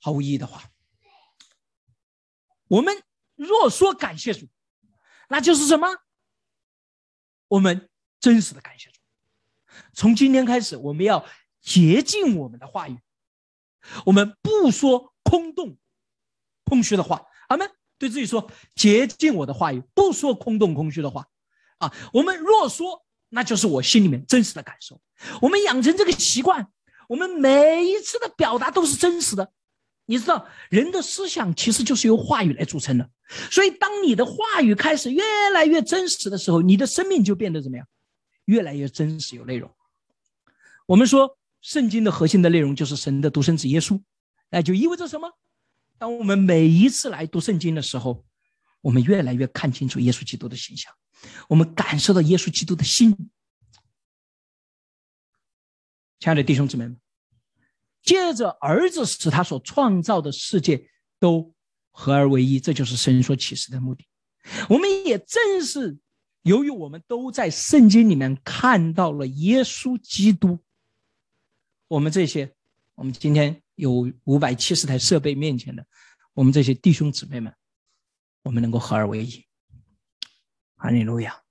[0.00, 0.62] 毫无意义的话，
[2.68, 3.02] 我们
[3.36, 4.46] 若说感谢主，
[5.28, 5.88] 那就是什么？
[7.50, 9.00] 我们真实的感谢主。
[9.92, 11.26] 从今天开始，我们要
[11.60, 12.96] 洁净我们的话语，
[14.06, 15.76] 我们不说空洞、
[16.64, 17.26] 空虚的话。
[17.48, 17.68] 阿门。
[17.98, 21.26] 对自己说：洁净我的话语，不说空洞、空虚的话。
[21.78, 25.02] 啊，我们若说，那就是我心里面真实的感受。
[25.42, 26.72] 我们养成这个习惯，
[27.08, 29.52] 我们每一次的表达都是真实的。
[30.10, 33.08] 你知道，人的思想其实就是由话语来组成的。
[33.48, 35.22] 所以，当你的话语开始越
[35.54, 37.86] 来越真实的时候，你的生命就变得怎么样？
[38.46, 39.72] 越来越真实有内容。
[40.86, 44.02] 我们说，圣经的核心的内容就是神的独生子耶稣，
[44.50, 45.30] 那就意味着什么？
[45.96, 48.24] 当我们每一次来读圣经的时候，
[48.80, 50.92] 我们越来越看清楚耶稣基督的形象，
[51.48, 53.16] 我们感受到耶稣基督的心。
[56.18, 56.98] 亲爱的弟兄姊妹们。
[58.02, 61.54] 借着儿子使他所创造的世界都
[61.90, 64.06] 合而为一，这就是神所启示的目的。
[64.68, 65.98] 我们也正是
[66.42, 70.58] 由于我们都在圣经里面看到了耶稣基督，
[71.88, 72.54] 我们这些
[72.94, 75.86] 我们今天有五百七十台设备面前的
[76.32, 77.54] 我们这些弟兄姊妹们，
[78.42, 79.44] 我们能够合而为一。
[80.76, 81.42] 哈利路亚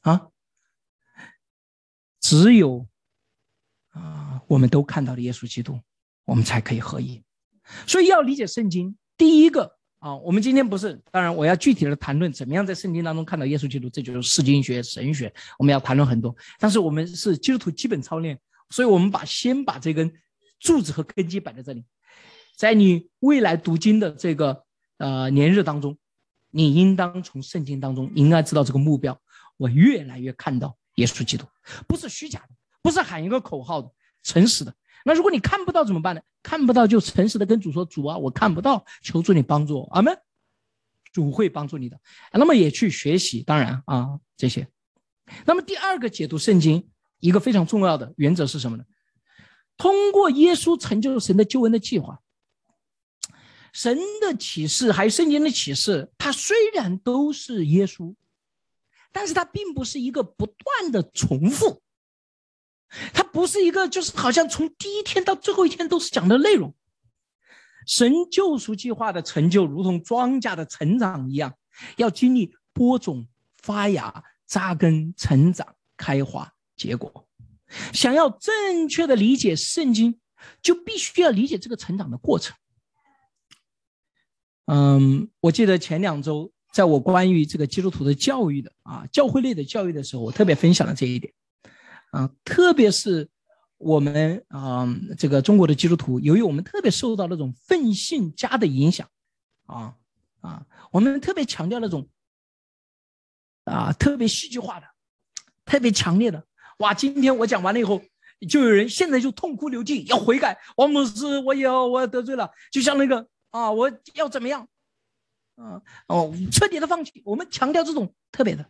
[0.00, 0.28] 啊！
[2.20, 2.88] 只有
[3.94, 5.80] 啊，我们都看到了耶稣基督，
[6.26, 7.22] 我们才可以合一。
[7.86, 9.78] 所以要理解圣经，第一个。
[10.00, 16.36] 啊，我们今天不是，当然我要具体的谈论怎么样在圣经当中看到耶稣基督，这就是释经学、神学，我们要谈论很多。
[16.58, 20.12] 但是我们是基督徒基本操练，所以我们把先把这根
[20.60, 21.82] 柱子和根基摆在这里，
[22.54, 24.62] 在你未来读经的这个
[24.98, 25.96] 呃年日当中，
[26.50, 29.18] 你应当从圣经当中应该知道这个目标，
[29.56, 31.46] 我越来越看到耶稣基督，
[31.88, 32.48] 不是虚假的，
[32.84, 33.90] 不是喊一个口号的，
[34.22, 34.74] 诚实的。
[35.06, 36.20] 那如果你看不到怎么办呢？
[36.42, 40.14] 看不到就诚实的跟主说：“主啊，我看不到，求助你帮助我。”阿门。
[41.10, 41.98] 主会帮助你的。
[42.32, 44.68] 那么也去学习，当然啊这些。
[45.46, 48.84] 那么第二个解读圣经一个非常重要的原则是什么呢？
[49.78, 52.20] 通过耶稣成就神的救恩的计划，
[53.72, 58.14] 神的启示还有圣经的启示，它虽然都是耶稣，
[59.10, 61.80] 但是它并不是一个不断的重复。
[63.12, 66.74] 它不是一个，就是好像从第一天到最后一天都是讲的内容。
[67.86, 71.54] 神救赎计划的成就，如同庄稼的成长一样，
[71.96, 73.26] 要经历播种、
[73.58, 77.26] 发芽、扎根、成长、开花、结果。
[77.92, 80.18] 想要正确的理解圣经，
[80.62, 82.56] 就必须要理解这个成长的过程。
[84.66, 91.34] 嗯，我记得前两周，在我关于这个基督徒的教育的啊，教会类的教育的时候，我特别分享了这一点。
[92.14, 93.28] 啊，特别是
[93.76, 94.86] 我们啊，
[95.18, 99.10] 这个中国的基督徒，由于我们特别受到那种愤信家的影响，
[99.66, 99.96] 啊
[100.40, 102.08] 啊，我们特别强调那种
[103.64, 104.86] 啊，特别戏剧化的，
[105.64, 106.46] 特别强烈的。
[106.78, 108.00] 哇，今天我讲完了以后，
[108.48, 110.56] 就有人现在就痛哭流涕，要悔改。
[110.76, 114.68] 王牧师，我要我得罪了，就像那个啊，我要怎么样？
[115.56, 117.20] 啊哦，彻底的放弃。
[117.24, 118.64] 我们强调这种特别的，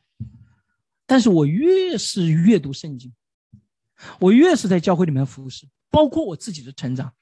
[1.04, 3.12] 但是我越是阅读圣经。
[4.18, 7.12] 我越是在教会里面服侍，包括我自己的成长，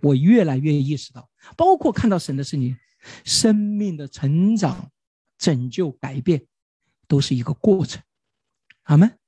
[0.00, 2.76] 我越来越意识到，包括看到神的圣经，
[3.24, 4.90] 生命的成长、
[5.36, 6.46] 拯救、改变，
[7.06, 8.02] 都是一个过程。
[8.84, 9.18] 阿门。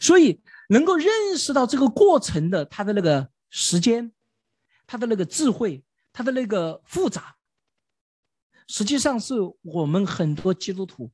[0.00, 0.40] 所以
[0.70, 4.12] 能够认识到这个过程的他的那个时间，
[4.86, 7.36] 他的那个智慧，他的那个复杂，
[8.66, 11.12] 实际上是我们很多基督徒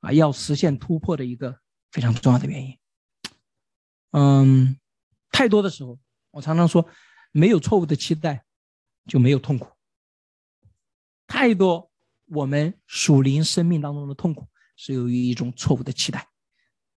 [0.00, 1.60] 啊要实现突破的一个
[1.92, 2.76] 非常重要的原因。
[4.12, 4.78] 嗯，
[5.30, 5.98] 太多的时候，
[6.30, 6.86] 我常常说，
[7.32, 8.44] 没有错误的期待，
[9.06, 9.68] 就没有痛苦。
[11.26, 11.90] 太多
[12.26, 14.46] 我们属灵生命当中的痛苦，
[14.76, 16.28] 是由于一种错误的期待，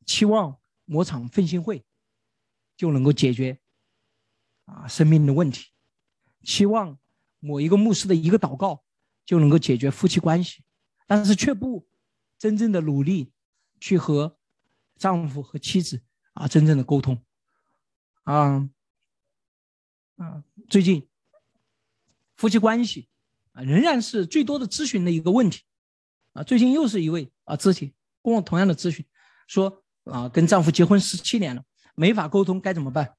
[0.06, 1.84] 期望某场奋兴会
[2.76, 3.60] 就能够解决
[4.64, 5.70] 啊生命的问题，
[6.42, 6.98] 期望
[7.40, 8.82] 某一个牧师的一个祷告
[9.26, 10.64] 就能够解决夫妻关系，
[11.06, 11.86] 但是却不
[12.38, 13.32] 真正的努力
[13.78, 14.38] 去和
[14.96, 16.02] 丈夫和妻子。
[16.34, 17.22] 啊，真正的沟通，
[18.22, 18.68] 啊，
[20.16, 21.06] 啊，最近
[22.36, 23.08] 夫妻关系
[23.52, 25.62] 啊，仍然是最多的咨询的一个问题，
[26.32, 27.92] 啊，最近又是一位啊咨询
[28.22, 29.04] 跟我同样的咨询，
[29.46, 31.62] 说啊，跟丈夫结婚十七年了，
[31.94, 33.14] 没法沟通，该怎么办？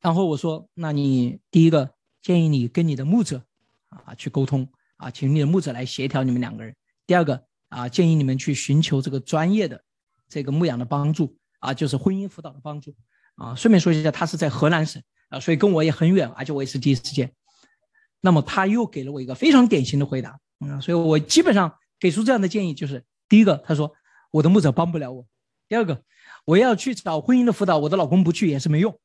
[0.00, 3.42] 然后我说，那你第一个建议你跟你的牧者
[3.88, 6.76] 啊去沟通啊，请你的牧者来协调你们两个人。
[7.06, 9.82] 第二个啊，建议你们去寻求这个专业的
[10.28, 11.38] 这个牧养的帮助。
[11.62, 12.92] 啊，就是婚姻辅导的帮助
[13.36, 13.54] 啊。
[13.54, 17.32] 顺便说一下，他是在河南省啊，所以跟我也很远，而且我也是第一次见。
[18.20, 23.94] 那么他又给了我一个非常典型的回答，嗯，所以我基本上给出这样的建议，就是第一个，他说
[24.30, 25.24] 我的牧者帮不了我；
[25.68, 26.02] 第二个，
[26.44, 28.98] 我要去找婚姻的辅导，我的老公不去也是没用。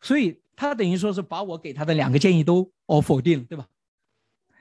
[0.00, 3.66] 所以他等于说是把我给他的两个建议都哦否定了，对吧？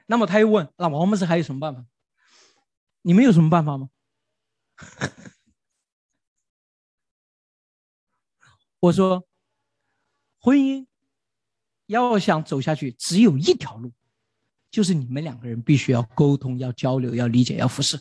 [0.05, 1.85] 那么他又问，那王牧师还有什么办法？
[3.01, 3.89] 你们有什么办法吗？
[8.79, 9.27] 我说，
[10.39, 10.85] 婚姻
[11.87, 13.91] 要想走下去，只有一条路，
[14.69, 17.99] 就是你们两个人必须要沟通、要交流、要理解、要服侍。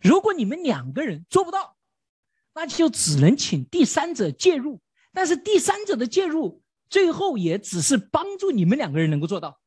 [0.00, 1.76] 如果你们两个人做不到，
[2.54, 4.80] 那就只能请第三者介入。
[5.12, 9.60] 但是第三者的介入，最后也只是帮助你们两个人能够做到。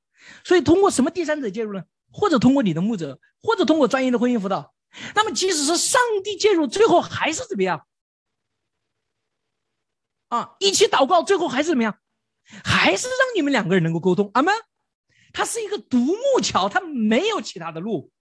[0.43, 1.84] 所以，通过什么第三者介入呢？
[2.11, 4.73] 或者通过你的牧者，或者通过专业的婚姻辅导。
[5.13, 7.86] 那么，即使是上帝介入，最后还是怎么样？
[10.30, 11.97] 啊，一起祷告，最后还是怎么样？
[12.63, 14.30] 还是让你们两个人能够沟通。
[14.34, 14.53] 阿门。
[15.34, 18.11] 它是一个独木桥，它没有其他的路。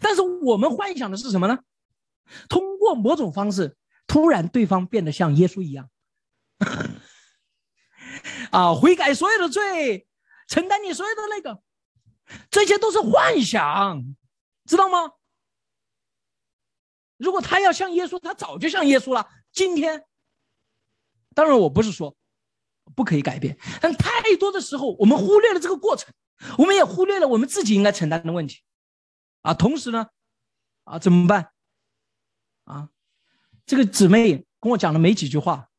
[0.00, 1.58] 但是我们幻想的是什么呢？
[2.48, 3.76] 通过某种方式，
[4.06, 5.88] 突然对方变得像耶稣一样，
[8.50, 10.08] 啊，悔改所有的罪，
[10.48, 11.62] 承担你所有的那个，
[12.50, 14.02] 这些都是幻想，
[14.64, 15.12] 知道吗？
[17.16, 19.28] 如果他要像耶稣，他早就像耶稣了。
[19.52, 20.04] 今天，
[21.40, 22.14] 当然我不是说
[22.94, 26.12] 不可以改变，但太多的时候我们忽略了这个过程，
[26.58, 28.60] 我们也忽略了我们自己应该承担的问题，
[29.40, 30.08] 啊，同时呢，
[30.84, 31.50] 啊，怎么办？
[32.64, 32.90] 啊，
[33.64, 35.70] 这个姊妹跟我讲了没几句话，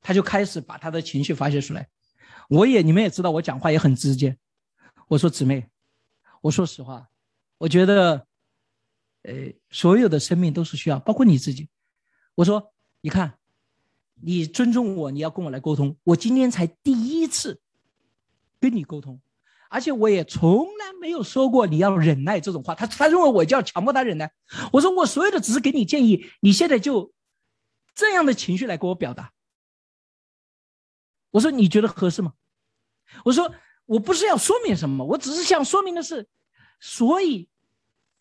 [0.00, 1.90] 她就开始把她的情绪发泄出来。
[2.48, 4.38] 我也你们也知道，我讲话也很直接。
[5.08, 5.68] 我说姊妹，
[6.40, 7.10] 我说实话，
[7.58, 8.26] 我觉得。
[9.24, 9.34] 呃，
[9.70, 11.68] 所有的生命都是需要，包括你自己。
[12.34, 13.38] 我说，你看，
[14.22, 15.96] 你尊重我，你要跟我来沟通。
[16.04, 17.60] 我今天才第一次
[18.60, 19.20] 跟你沟通，
[19.68, 22.74] 而且我也从来没有说过你要忍耐这种话。
[22.74, 24.32] 他他认为我就要强迫他忍耐。
[24.72, 27.12] 我说，我所有的只是给你建议，你现在就
[27.94, 29.32] 这样的情绪来跟我表达。
[31.32, 32.34] 我说，你觉得合适吗？
[33.24, 33.52] 我说，
[33.86, 36.28] 我不是要说明什么，我只是想说明的是，
[36.80, 37.48] 所以。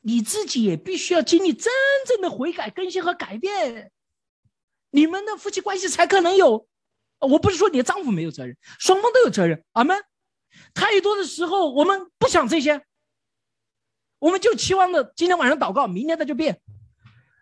[0.04, 1.72] 你自己也必须要经历真
[2.08, 3.91] 正的悔改、更新和改变，
[4.91, 6.67] 你们的夫妻关系才可能有。
[7.19, 9.63] 我不是说你的丈夫没有责任，双方都有责任。
[9.73, 9.97] 阿门。
[10.73, 12.85] 太多的时候我们不想这些，
[14.19, 16.61] 我们就期望着今天晚上祷告，明天他就变，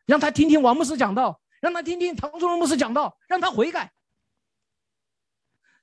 [0.06, 3.92] 让他听听王牧师讲道，让他听听唐中荣牧师讲道，让他悔改。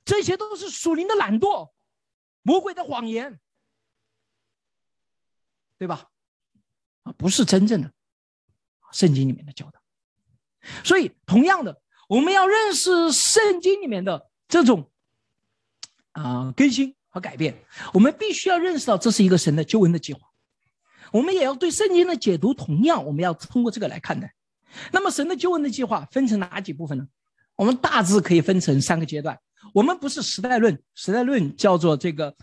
[0.05, 1.73] 这些都是属灵的懒惰，
[2.43, 3.41] 魔鬼的谎言，
[5.79, 6.09] 对吧？
[7.03, 7.93] 啊，不是真正的
[8.93, 9.81] 圣经里面的教导，
[10.85, 14.91] 所以同样的，我们要认识圣经里面的这种
[16.13, 17.57] 啊更新和改变，
[17.93, 20.21] 我们必须要认识到这是一个神的救恩的计划。
[21.13, 24.35] 我们也要对圣经的解读，同样我们要通过这个来看待。
[24.93, 27.07] 那么，神的救恩的计划分成哪几部分呢？
[27.55, 29.39] 我们大致可以分成三个阶段。
[29.73, 32.37] 我们不是时代论，时代论叫做这个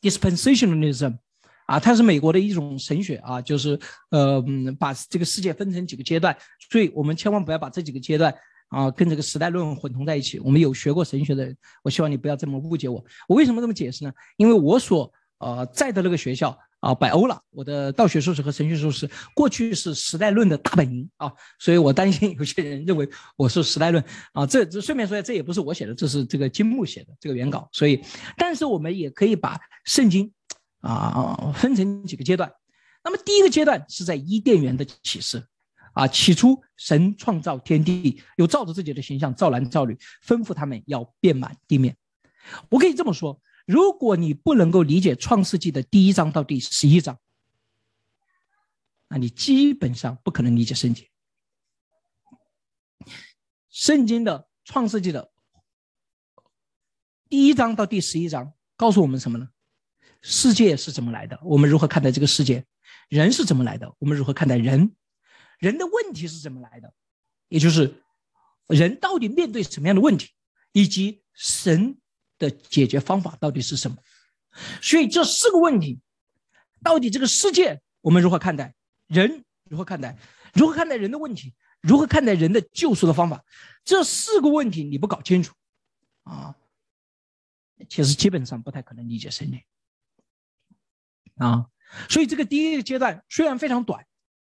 [0.00, 1.18] dispensationalism。
[1.66, 3.78] 啊，它是美国的一种神学啊，就是
[4.10, 4.42] 呃，
[4.78, 6.36] 把这个世界分成几个阶段，
[6.70, 8.32] 所以我们千万不要把这几个阶段
[8.68, 10.38] 啊跟这个时代论混同在一起。
[10.38, 13.04] 我们有学过神学的人，我希望你不要这么误解我。
[13.28, 14.12] 我为什么这么解释呢？
[14.36, 24.46] 因为我所呃在的那个学校啊，百欧了，我的道学硕士和神学硕士过去是时代论的大本营啊，所以我担心有些人认为我是时代论啊。
[24.46, 27.68] 这这顺便说一下，这也不是我写的，这是这个金木写的这个原稿。
[27.72, 28.00] 所以，
[28.36, 30.32] 但是我们也可以把圣经。
[30.86, 32.52] 啊，分成几个阶段。
[33.02, 35.46] 那么第一个阶段是在伊甸园的启示，
[35.92, 41.96] 啊，起初神创造天地，又照着自己的形象造男造女，吩咐他们要遍满地面。
[42.68, 47.18] 我可以这么说：如果你不能够理解创世纪的第一章到第十一章，
[49.08, 51.06] 那你基本上不可能理解圣经。
[53.68, 55.30] 圣经的创世纪的
[57.28, 59.48] 第一章到第十一章告诉我们什么呢？
[60.28, 61.38] 世界是怎么来的？
[61.44, 62.64] 我们如何看待这个世界？
[63.08, 63.94] 人是怎么来的？
[64.00, 64.96] 我们如何看待人？
[65.60, 66.92] 人的问题是怎么来的？
[67.46, 68.02] 也就是
[68.66, 70.30] 人到底面对什么样的问题，
[70.72, 71.96] 以及神
[72.38, 73.96] 的解决方法到底是什么？
[74.82, 76.00] 所以这四个问题，
[76.82, 78.74] 到底这个世界我们如何看待？
[79.06, 80.18] 人如何看待？
[80.54, 81.54] 如何看待人的问题？
[81.80, 83.44] 如何看待人的救赎的方法？
[83.84, 85.54] 这四个问题你不搞清楚，
[86.24, 86.56] 啊，
[87.88, 89.60] 其实基本上不太可能理解圣经。
[91.36, 91.66] 啊，
[92.08, 94.04] 所以这个第一个阶段虽然非常短，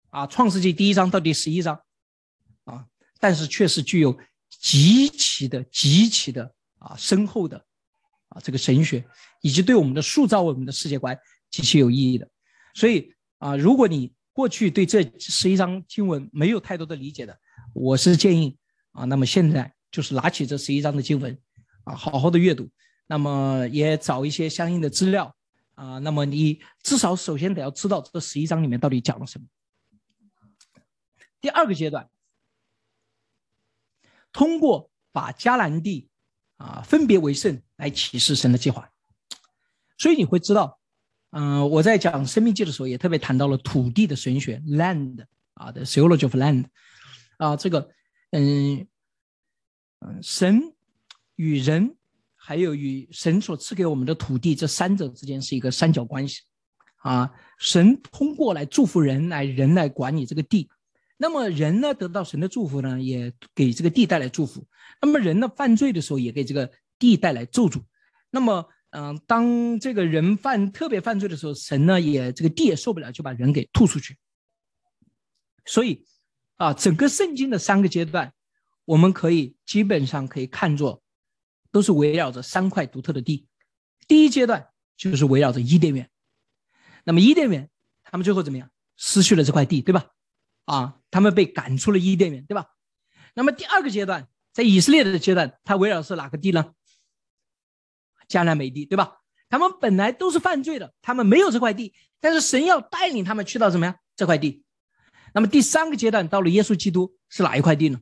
[0.09, 1.81] 啊，《创世纪》第一章到第十一章，
[2.65, 2.85] 啊，
[3.19, 4.17] 但是却是具有
[4.49, 7.57] 极其的、极其的啊深厚的
[8.29, 9.05] 啊这个神学，
[9.41, 11.17] 以及对我们的塑造我们的世界观
[11.49, 12.29] 极其有意义的。
[12.75, 17.35] 所以啊，如果你过去对这十一章经文没有太多的理解的，
[17.73, 18.55] 我是建议
[18.91, 21.35] 啊，那么现在就是拿起这十一章的经文
[21.85, 22.69] 啊，好好的阅读，
[23.07, 25.35] 那么也找一些相应的资料。
[25.77, 29.45] 啊，那么你至少首先得要知道这十一章里面到底讲了什么。
[31.39, 32.09] 第二个阶段，
[34.31, 36.09] 通过把迦南地
[36.55, 38.91] 啊分别为圣来启示神的计划，
[39.99, 40.79] 所以你会知道，
[41.29, 46.65] 嗯，我在讲生命记的时候也特别谈到了土地的神学 （land） 啊 theology of land，
[47.37, 47.91] 啊，这个，
[48.31, 48.87] 嗯，
[49.99, 50.75] 嗯，神
[51.35, 51.95] 与人。
[52.47, 56.43] 还有与神所赐给我们的土地这三者之间是一个三角关系，
[56.99, 57.29] 啊，
[57.59, 60.69] 神通过来祝福人，来人来管理这个地，
[61.17, 64.65] 那么人呢得到神的祝福呢，也给这个地带来祝福。
[65.01, 67.81] 那么人呢犯罪的时候，也给这个地带来咒诅。
[68.29, 74.17] 那么，嗯，当这个人犯特别犯罪的时候，神呢也这个地也受不了，就把人给吐出去。
[75.65, 76.05] 所以，
[76.55, 78.31] 啊，整个圣经的三个阶段，
[78.85, 81.03] 我们可以基本上可以看作，
[81.77, 83.45] 都是围绕着三块独特的地。
[84.07, 86.09] 第一阶段就是围绕着伊甸园。
[87.03, 87.69] 那么伊甸园，
[88.03, 88.67] 他们最后怎么样？
[88.95, 90.07] 失去了这块地，对吧？
[90.65, 92.65] 啊，他们被赶出了伊甸园，对吧？
[93.35, 96.73] 那么第二个阶段，在以色列的阶段，它围绕是哪个地呢？
[98.27, 99.19] 迦南美地，对吧？
[99.47, 103.99] 他们本来都是犯罪的，他们没有这块地，但是神要带领他们去到什么呀？
[104.15, 104.63] 这块地。
[105.31, 108.01] 那么第三个阶段到了耶稣基督是哪一块地呢？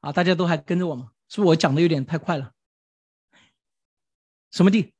[0.00, 1.12] 啊，大家都还跟着我吗？
[1.28, 2.54] 是不是我讲的有点太快了？
[4.50, 4.94] 什么地？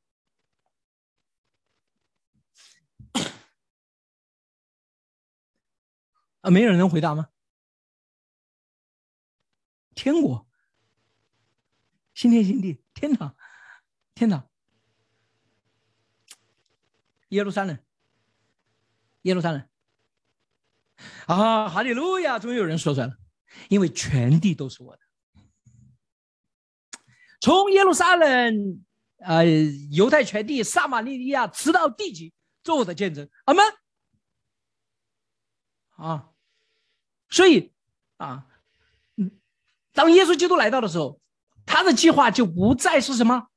[6.40, 7.28] 啊，没有人能回答吗？
[9.94, 10.46] 天国，
[12.14, 13.36] 新天新地，天堂，
[14.14, 14.48] 天堂，
[17.30, 17.78] 耶路撒冷，
[19.22, 19.68] 耶路撒冷。
[21.26, 22.38] 啊，哈利路亚！
[22.38, 23.18] 终于有人说出来了，
[23.68, 25.02] 因为全地都是我的，
[27.40, 28.84] 从耶路撒冷，
[29.18, 29.44] 呃，
[29.90, 32.32] 犹太全地，撒玛利亚，直到地极，
[32.62, 33.64] 做我的见证，阿门。
[35.96, 36.30] 啊，
[37.28, 37.72] 所以
[38.18, 38.46] 啊，
[39.16, 39.40] 嗯，
[39.92, 41.20] 当耶稣基督来到的时候，
[41.66, 43.48] 他的计划就不再是什么，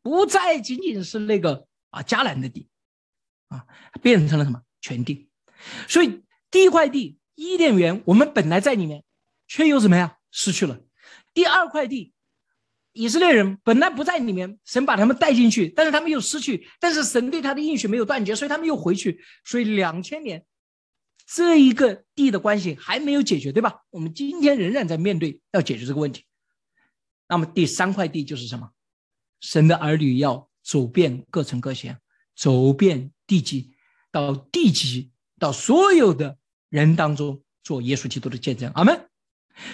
[0.00, 2.70] 不再仅仅是那个啊迦南的地，
[3.48, 3.66] 啊，
[4.00, 5.30] 变成了什么全地。
[5.86, 9.02] 所以第一块地伊甸园，我们本来在里面，
[9.48, 10.78] 却又怎么样失去了。
[11.32, 12.12] 第二块地，
[12.92, 19.22] 以色列人本来不在里面，神把他们带进去，但是他们又失去，但是神对他的应许没有断绝，所以他们又回去。
[19.42, 20.44] 所以两千年。
[21.26, 23.84] 这一个地的关系还没有解决，对吧？
[23.88, 26.24] 我们今天仍然在面对要解决这个问题。
[27.26, 28.70] 那么第三块地就是什么？
[29.40, 31.98] 神的儿女要走遍各城各县，
[32.36, 33.72] 走遍地级，
[34.10, 36.36] 到地级，到所有的
[36.70, 38.72] 人当中做耶稣基督的见证。
[38.74, 39.08] 阿门。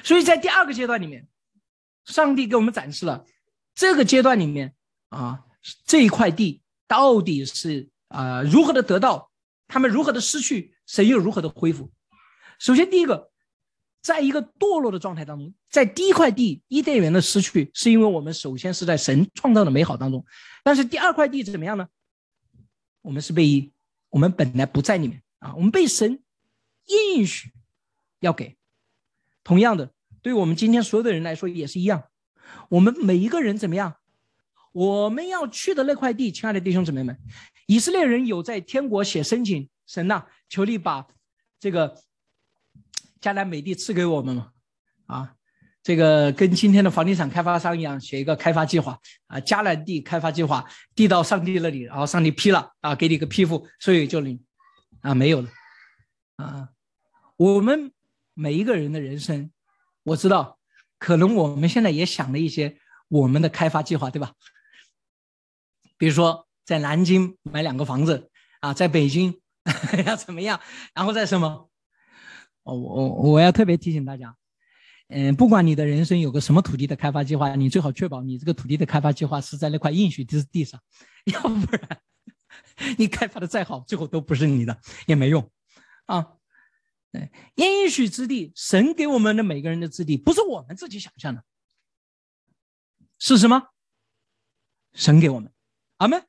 [0.02, 1.28] 所以在第二个阶段里面，
[2.06, 3.24] 上帝给我们展示了
[3.74, 4.74] 这个阶段里面
[5.10, 5.44] 啊，
[5.84, 9.30] 这一块地到底是啊如何的得到，
[9.68, 10.74] 他们如何的失去。
[10.86, 11.90] 神又如何的恢复？
[12.58, 13.30] 首先，第一个，
[14.02, 20.24] 在一个堕落的状态当中，在第一块地伊甸园的失去，是因为我们首先是在神创造的美好当中，
[20.62, 21.88] 但是第二块地怎么样呢？
[23.02, 23.72] 我们是被
[24.10, 26.20] 我们本来不在里面啊，我们被神
[26.86, 27.52] 应许
[28.20, 28.56] 要给。
[29.44, 32.04] 同样的，对我们今天所有的人来说也是一样，
[32.68, 33.96] 我们每一个人怎么样？
[34.72, 37.18] 我们要去的那块地，亲爱的弟兄姊妹们，
[37.66, 39.68] 以色列人有在天国写申请。
[39.86, 41.06] 神呐，求你把
[41.60, 42.02] 这个
[43.20, 44.50] 迦南美地赐给我们嘛！
[45.06, 45.34] 啊，
[45.80, 54.44] 这个跟今天的房地产开发商一样，写一个开发计划啊，迦南地开发计划递到上帝那里，然后上帝批了啊，给你个批复，所以就领
[55.02, 55.48] 啊没有了
[56.34, 56.68] 啊。
[57.36, 57.92] 我们
[58.34, 59.50] 每一个人的人生，
[60.02, 60.58] 我知道，
[60.98, 62.78] 可能我们现在也想了一些
[63.08, 64.32] 我们的开发计划，对吧？
[65.98, 68.30] 比如说在南京买两个房子
[68.60, 69.40] 啊，在北京。
[70.06, 70.60] 要怎么样？
[70.94, 71.68] 然后再什么？
[72.62, 74.36] 我我我要特别提醒大家，
[75.08, 80.80] 嗯，不管你的人生有个什么土地的开发计划，你最好确保你这个土地的开发计划是在那块应许之地上，
[81.26, 82.00] 要不然
[82.96, 85.50] 你开发的再好，最后都不是你的，也没用
[86.04, 86.34] 啊。
[87.16, 91.42] 对，应许之地，神给我们的每个人的之地，不是我们自己想象的，
[93.18, 93.70] 是什么？
[94.92, 95.52] 神给我们，
[95.96, 96.26] 阿门。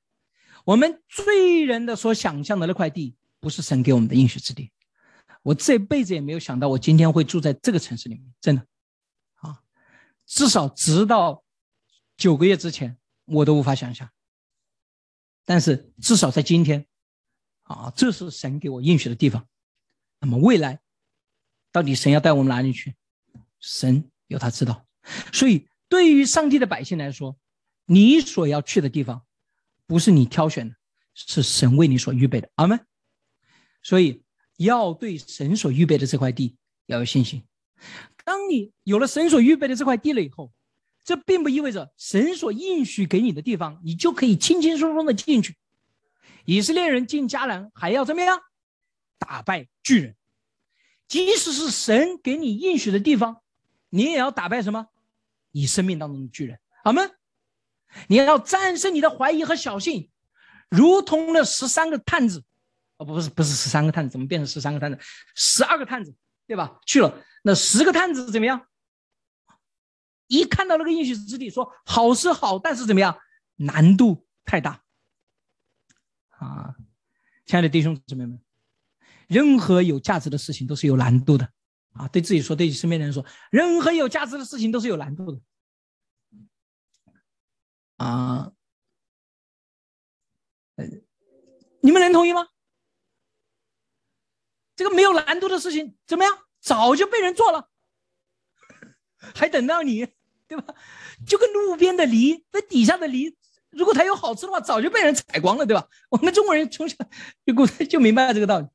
[0.63, 3.15] 我们罪人的所想象的那块地。
[3.39, 4.71] 不是神给我们的应许之地，
[5.43, 8.65] 我这辈子也没有想到我今天会住在这个城市里面，真的，
[9.35, 9.61] 啊，
[10.25, 11.43] 至少直到
[12.17, 14.09] 九个月之前我都无法想象。
[15.45, 16.87] 但是至少在今天，
[17.61, 19.47] 啊，这是神给我应许的地方。
[20.19, 20.79] 那么未来，
[21.71, 22.95] 到底神要带我们哪里去？
[23.59, 24.85] 神有他知道。
[25.31, 27.37] 所以对于上帝的百姓来说，
[27.85, 29.23] 你所要去的地方，
[29.85, 30.75] 不是你挑选的，
[31.13, 32.49] 是神为你所预备的。
[32.55, 32.85] 阿门。
[33.81, 34.23] 所以
[34.57, 36.57] 要对神所预备的这块地
[36.87, 37.43] 要有信心。
[38.25, 40.51] 当你有了神所预备的这块地了以后，
[41.03, 45.55] 这并不意味着神所应许给你的地方，你就可以轻轻松松的进去。
[46.43, 48.41] 以色列人进迦南还要怎么样？
[49.17, 50.15] 打败巨人。
[51.07, 53.41] 即使是神给你应许的地方，
[53.89, 54.87] 你也要打败什么？
[55.51, 56.59] 你生命当中的巨人。
[56.83, 57.01] 好吗？
[58.07, 60.09] 你要战胜你的怀疑和小信，
[60.69, 62.43] 如同那十三个探子。
[62.97, 64.99] 哦，不是不是十三个探子，怎么变成十三个探子？
[65.35, 66.13] 十二个探子，
[66.45, 66.79] 对吧？
[66.85, 68.67] 去了，那十个探子怎么样？
[70.27, 73.17] 一看到那个应许之地，说好是好，但是怎么样？
[73.55, 74.83] 难度太大
[76.31, 76.75] 啊！
[77.45, 78.37] 亲爱的弟兄姊妹们，
[79.27, 81.49] 任何有价值的事情都是有难度的
[81.93, 82.07] 啊！
[82.07, 85.41] 对自己说，对身边的人说，任何有价值的事情都是有难度的
[87.97, 88.51] 啊！
[90.75, 90.85] 呃，
[91.81, 92.47] 你们能同意吗？
[94.75, 96.37] 这个没有难度的事情怎么样？
[96.59, 97.69] 早就被人做了，
[99.33, 100.07] 还等到你，
[100.47, 100.75] 对吧？
[101.25, 103.35] 就跟路边的梨，那底下的梨，
[103.71, 105.87] 如果它有好吃的话，早就被人采光了，对吧？
[106.09, 106.95] 我们中国人从小
[107.45, 108.67] 就古就明白了这个道理。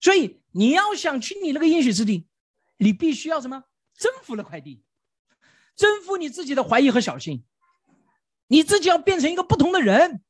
[0.00, 2.26] 所以你要想去你那个应许之地，
[2.78, 3.64] 你必须要什么？
[3.94, 4.82] 征服了块地，
[5.76, 7.44] 征服你自己的怀疑和小心，
[8.48, 10.22] 你自己要变成一个不同的人，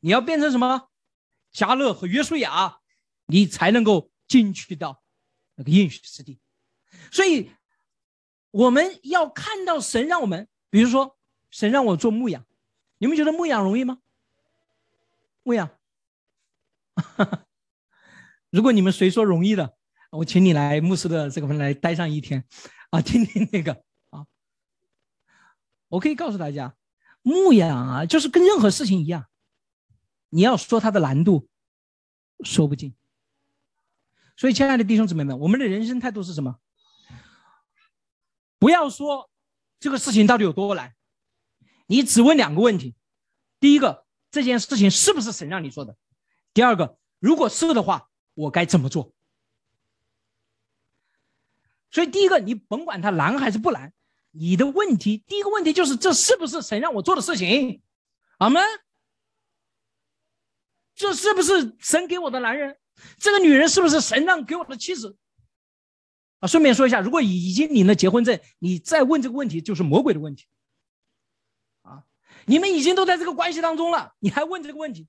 [0.00, 0.88] 你要变成什么？
[1.52, 2.80] 加勒和约书亚。
[3.30, 5.02] 你才能够进去到
[5.54, 6.40] 那个应许之地，
[7.12, 7.50] 所以
[8.50, 11.18] 我们要看到神让我们，比如说
[11.50, 12.46] 神让我做牧羊，
[12.96, 13.98] 你们觉得牧羊容易吗？
[15.42, 15.78] 牧羊，
[18.50, 19.76] 如果你们谁说容易的，
[20.10, 22.44] 我请你来牧师的这个来待上一天，
[22.90, 24.26] 啊， 听听那个啊，
[25.88, 26.74] 我可以告诉大家，
[27.22, 29.26] 牧羊啊，就是跟任何事情一样，
[30.30, 31.48] 你要说它的难度，
[32.42, 32.94] 说不尽。
[34.36, 36.58] 所以，亲爱的弟兄姊妹们，我们的人生态度是什么？
[38.58, 39.30] 不要说
[39.78, 40.94] 这个事情到底有多难，
[41.86, 42.94] 你只问两个问题：
[43.60, 45.96] 第一个，这件事情是不是神让你做的？
[46.54, 48.08] 第二个，如果是的话，
[48.38, 49.12] 我该怎么做？
[51.90, 53.92] 所以，第一个，你甭管他难还是不难，
[54.30, 57.82] 你的问题，第一个问题就是：这是不是神让我做的事情？
[58.38, 58.62] 阿门。
[60.94, 62.76] 这是不是神给我的男人？
[63.18, 65.16] 这个女人是不是神让给我的妻子？
[66.40, 70.46] 啊，顺便说一下，如果已经领了结婚证，你再问这个问题就是魔鬼的问题。
[71.82, 72.04] 啊，
[72.46, 75.08] 你们已经都在这个关系当中了，你还问这个问题，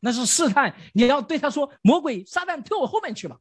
[0.00, 0.74] 那是试探。
[0.94, 3.38] 你要对他说：“魔鬼撒旦，退我后面去吧。”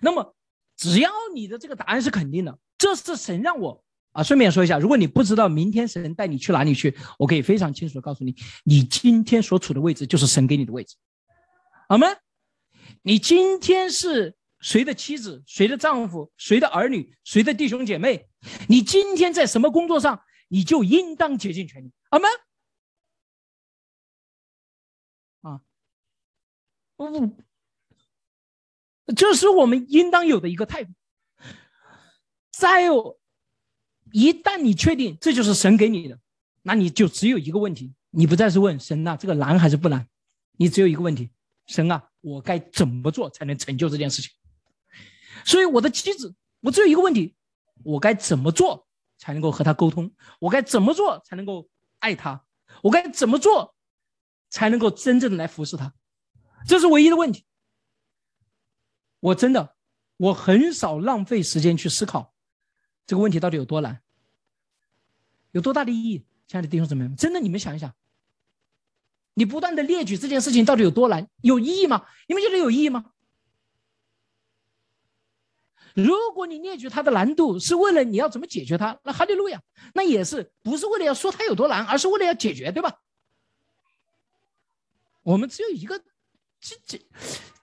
[0.00, 0.34] 那么，
[0.76, 3.84] 只要你的这个答案是肯定的，这是神让我。
[4.12, 10.96] 啊，顺便说一下，如果你不知道明天神带你去哪里去，我可以非常清楚的告诉你，你今天所处的位置就是神给你的位置。
[11.88, 12.06] 好吗？
[13.00, 15.42] 你今天是谁的妻子？
[15.46, 16.30] 谁的丈夫？
[16.36, 17.16] 谁的儿女？
[17.24, 18.28] 谁的弟兄姐妹？
[18.68, 21.90] 你今天在什么工作上，你就应当竭尽全力。
[22.10, 22.28] 好吗？
[25.40, 25.60] 啊，
[27.10, 27.36] 不，
[29.14, 30.92] 这是我们应当有的一个态度。
[32.50, 33.18] 再有，
[34.12, 36.18] 一旦你确定这就是神给你的，
[36.62, 40.06] 那你就只有一个问题，你不再是问神呐，这个难还是不难？
[40.58, 41.30] 你只有一个问题。
[41.66, 44.32] 神啊，我该怎么做才能成就这件事情？
[45.44, 47.36] 所以我的妻子，我只有一个问题：
[47.84, 48.86] 我该怎么做
[49.16, 50.12] 才能够和她沟通？
[50.40, 51.68] 我该怎么做才能够
[52.00, 52.44] 爱她？
[52.82, 53.74] 我该怎么做
[54.50, 55.94] 才能够真正的来服侍她？
[56.66, 57.44] 这是唯一的问题。
[59.20, 59.76] 我真的，
[60.16, 62.34] 我很少浪费时间去思考
[63.06, 64.02] 这个问题到底有多难，
[65.52, 66.26] 有多大的意义。
[66.48, 67.94] 亲爱的弟兄姊妹们，真的，你们想一想。
[69.34, 72.06] 你不断的列举这件事情到底有多难，有意义吗？
[72.28, 73.12] 你们觉得有意义吗？
[75.94, 79.62] 如果你列举它的难度是为了你要怎么解决它，那哈利路亚，
[79.94, 83.00] 那也是不是为了要说它有多难，而是为了要解决，对吧？
[85.22, 86.02] 我们只有一个，
[86.62, 87.04] 只只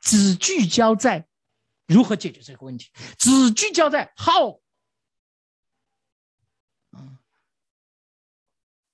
[0.01, 1.27] 只聚焦在
[1.87, 4.61] 如何解决这个问题，只聚焦在 how，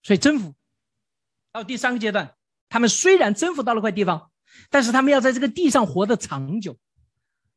[0.04, 0.56] 所以征服
[1.52, 2.38] 到第三个阶段。
[2.70, 4.32] 他们虽然征服到了块地方，
[4.70, 6.80] 但是他们要在这个地上活得长久。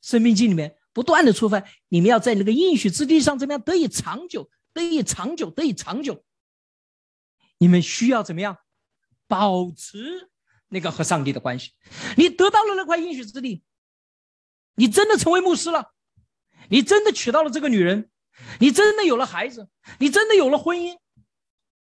[0.00, 6.24] 生命经里面不断的出发，你们要在那个应许之地上怎么样得以长久，得以长久，得以长久。
[7.58, 8.56] 你们需要怎么样
[9.26, 10.30] 保持
[10.68, 11.72] 那个和上帝的关系？
[12.16, 13.62] 你得到了那块应许之地，
[14.74, 15.92] 你真的成为牧师了，
[16.68, 18.10] 你真的娶到了这个女人，
[18.60, 20.96] 你真的有了孩子，你真的有了婚姻，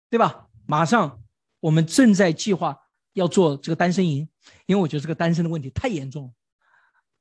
[0.09, 0.47] 对吧？
[0.65, 1.24] 马上
[1.59, 2.78] 我们正在计划。
[3.13, 4.30] 要做这个单身营，
[4.67, 6.32] 因为我觉得这个单身的问题太严重了，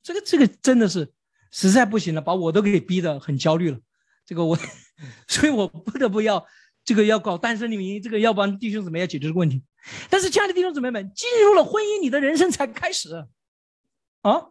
[0.05, 1.13] 这个这个真的是
[1.51, 3.81] 实在不行了，把我都给逼得很焦虑了。
[4.25, 4.57] 这个我，
[5.27, 6.47] 所以我不得不要
[6.85, 9.65] 这个要搞单身的营，这个要帮弟兄姊妹要解决这个问题。
[10.09, 13.27] 但是亲爱的弟兄姊妹们，进入了婚姻，你的人生才开始
[14.23, 14.49] 啊！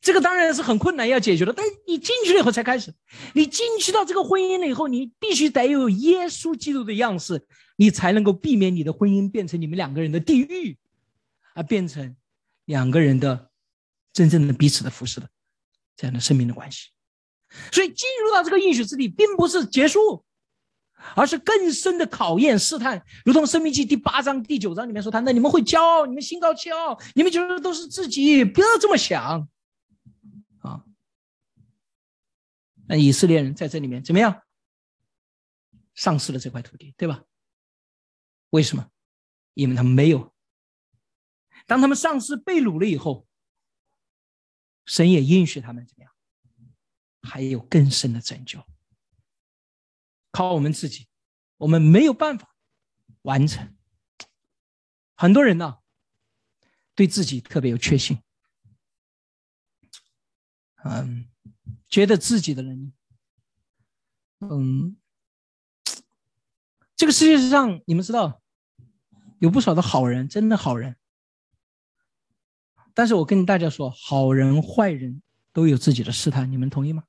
[0.00, 2.94] 这个当然是很困难要解决的，但是你进去了以后才开始。
[3.34, 7.46] 你进去到这个婚姻了以后，你必须得有耶稣基督的样式。
[7.78, 10.78] 你才能够避免你的婚姻变成你们两个人的地狱，
[11.54, 12.16] 而变成
[12.64, 13.50] 两个人的
[14.14, 15.28] 真正的彼此的服侍的
[15.94, 16.88] 这样的生命的关系。
[17.70, 20.24] 所以进入到这个应许之地，并不是结束，
[21.14, 23.04] 而是更深的考验试探。
[23.24, 29.48] 如同《生命记》第八章、第九章里面说：“他那你们会骄傲，你们心高气傲，你们觉得都是自己，不要这么想
[30.60, 30.84] 啊。”
[32.88, 34.42] 那以色列人在这里面怎么样？
[35.94, 37.24] 丧失了这块土地，对吧？
[38.50, 38.88] 为什么？
[39.54, 40.32] 因为他们没有。
[41.66, 43.26] 当他们丧失被掳了以后，
[44.84, 46.12] 神也允许他们怎么样？
[47.22, 48.62] 还有更深的拯救。
[50.36, 51.06] 靠我们自己，
[51.56, 52.54] 我们没有办法
[53.22, 53.74] 完成。
[55.14, 55.78] 很多人呢，
[56.94, 58.18] 对自己特别有确信，
[60.84, 61.30] 嗯，
[61.88, 62.92] 觉得自己的能力，
[64.40, 64.98] 嗯。
[66.94, 68.42] 这个世界上，你们知道，
[69.38, 70.96] 有不少的好人，真的好人。
[72.92, 75.22] 但是我跟大家说，好人坏人
[75.54, 77.04] 都有自己的试探，你们同意吗？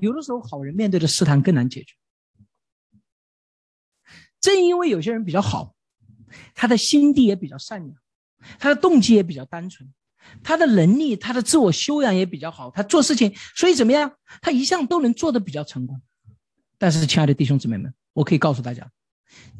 [0.00, 1.94] 有的时候，好人面对的试探更难解决。
[4.40, 5.74] 正因为有些人比较好，
[6.54, 7.96] 他的心地也比较善良，
[8.58, 9.92] 他的动机也比较单纯，
[10.44, 16.00] 他的能力、他的自我修养也比较好，他做事情，所以怎么样，他一向都能做的比较成功。
[16.78, 18.88] 但是，亲爱的弟兄姊妹们，我可以告诉大家，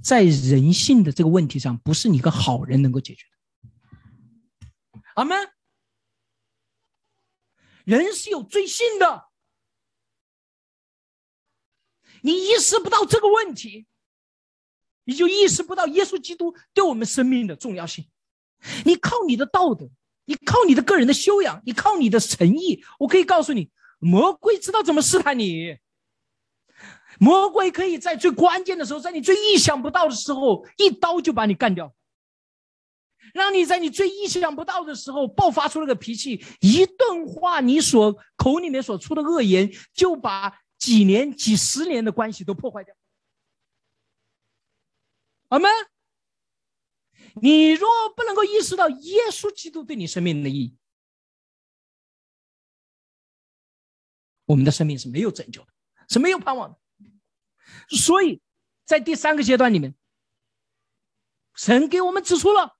[0.02, 5.00] 在人性的这个问题上，不是你个好人能够解决的。
[5.14, 5.36] 阿门。
[7.84, 9.27] 人是有罪性的，
[12.28, 13.86] 你意识不到这个问题，
[15.04, 18.06] 你就意识不到耶稣基督对我们生命的重要性。
[18.84, 19.88] 你靠你的道德，
[20.26, 25.78] 你靠你的个人的修养，你靠你的诚意，我可以告诉你，魔鬼知道怎么试探你。
[27.18, 31.94] 魔鬼可以在最关键的时候，在你最意想不到的时候，一刀就把你干掉，
[33.32, 42.94] 让你在你最意想不到的时候爆发出了个脾气，一顿话，你所口里面所出的恶言，就把几年、几十年的关系都破坏掉。
[45.48, 45.70] 阿门。
[47.40, 50.76] 你若不能够意识到耶稣基督对你生命的意义，
[54.44, 55.68] 我们的生命是没有拯救的，
[56.08, 56.78] 是没有盼望的。
[57.96, 58.40] 所以，
[58.84, 59.94] 在第三个阶段里面，
[61.54, 62.76] 神给我们指出了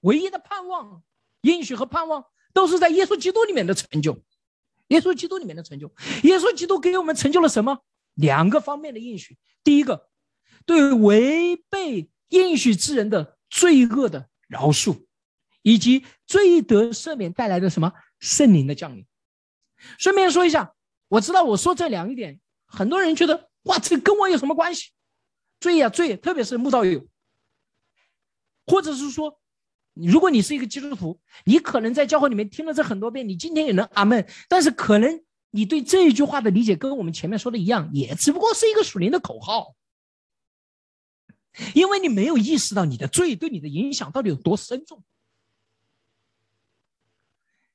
[0.00, 1.04] 唯一的盼望、
[1.42, 4.20] 应许和盼望，都是在耶稣基督里面的成就。
[4.88, 7.78] 耶稣基督里面的成就，耶稣基督给我们成就了什么？
[8.14, 10.08] 两个方面的应许：第一个，
[10.64, 15.04] 对违背应许之人的罪恶的饶恕，
[15.62, 19.06] 以及罪得赦免带来的什么圣灵的降临。
[19.98, 20.74] 顺便说一下，
[21.08, 23.50] 我知道我说这两一点，很多人觉得。
[23.66, 24.92] 哇，这跟我有什么关系？
[25.58, 27.04] 罪呀罪，特别是慕道友，
[28.64, 29.40] 或者是说，
[29.96, 34.28] 如果你是一个基督徒，你可能在教会里面听了这很多遍，你今天也能阿门。
[34.48, 39.74] 但是可能你对这一句话的理解跟我们前面说的一样，也只不过是一个属灵的口号，
[41.74, 45.02] 因为你没有意识到你的罪对你的影响到底有多深重，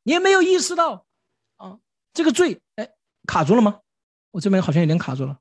[0.03, 1.07] 你也没有意识到
[1.57, 1.79] 啊，
[2.13, 2.93] 这个罪，哎，
[3.25, 3.81] 卡住了吗？
[4.31, 5.39] 我这边好像有点卡住了。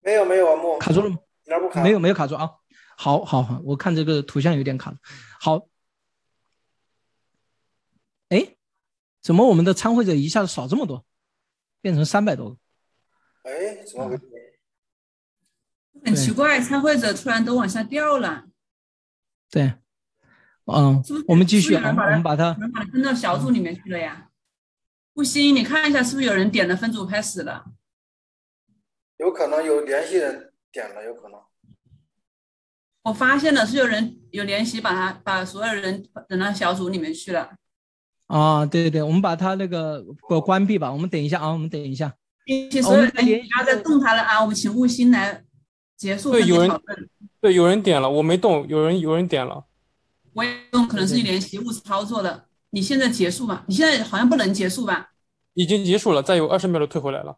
[0.00, 1.18] 没有没有啊，木卡住了吗？
[1.44, 1.82] 哪不卡？
[1.82, 2.57] 没有没有卡住啊。
[3.00, 4.92] 好，好，好，我看这个图像有点卡。
[5.38, 5.68] 好，
[8.28, 8.56] 哎，
[9.22, 11.06] 怎么我们的参会者一下子少这么多，
[11.80, 12.56] 变成三百多个？
[13.44, 14.22] 哎，怎么回事？
[16.04, 18.46] 很奇怪，参会者突然都往下掉了。
[19.48, 19.74] 对，
[20.64, 22.52] 嗯，我们继续啊，我们把它
[22.90, 24.28] 分到小组里面去了呀。
[25.14, 27.64] 不行，你看一下是不是有人点了分组开始了？
[29.18, 31.40] 有可能有联系人点了，有可能。
[33.02, 37.50] 我发现了，是有人有联系，把他把所有人等到小组里面去了。
[38.26, 40.02] 啊，对对对，我们把他那个
[40.44, 40.92] 关闭吧。
[40.92, 42.14] 我们等一下啊，我们等一下。
[42.44, 44.40] 并且所有人不要再动他了啊！
[44.40, 45.44] 我们请悟心来
[45.98, 46.70] 结束对，有人
[47.42, 49.66] 对有人点了，我没动，有人有人点了。
[50.32, 52.46] 我也动，可能是你联系误操作的。
[52.70, 55.10] 你现在结束吧，你现在好像不能结束吧？
[55.52, 57.36] 已经结束了，再有二十秒就退回来了。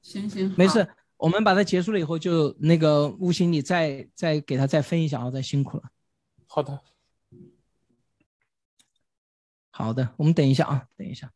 [0.00, 0.86] 行行，没事。
[1.22, 5.84] 我们把它结束了以后，就那个悟心，你再再给他再分一下啊，再辛苦了。
[6.48, 6.80] 好的，
[9.70, 11.32] 好的，我们等一下啊，等一下。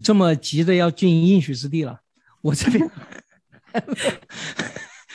[0.00, 2.02] 这么急着要进应许之地了，
[2.42, 2.88] 我这边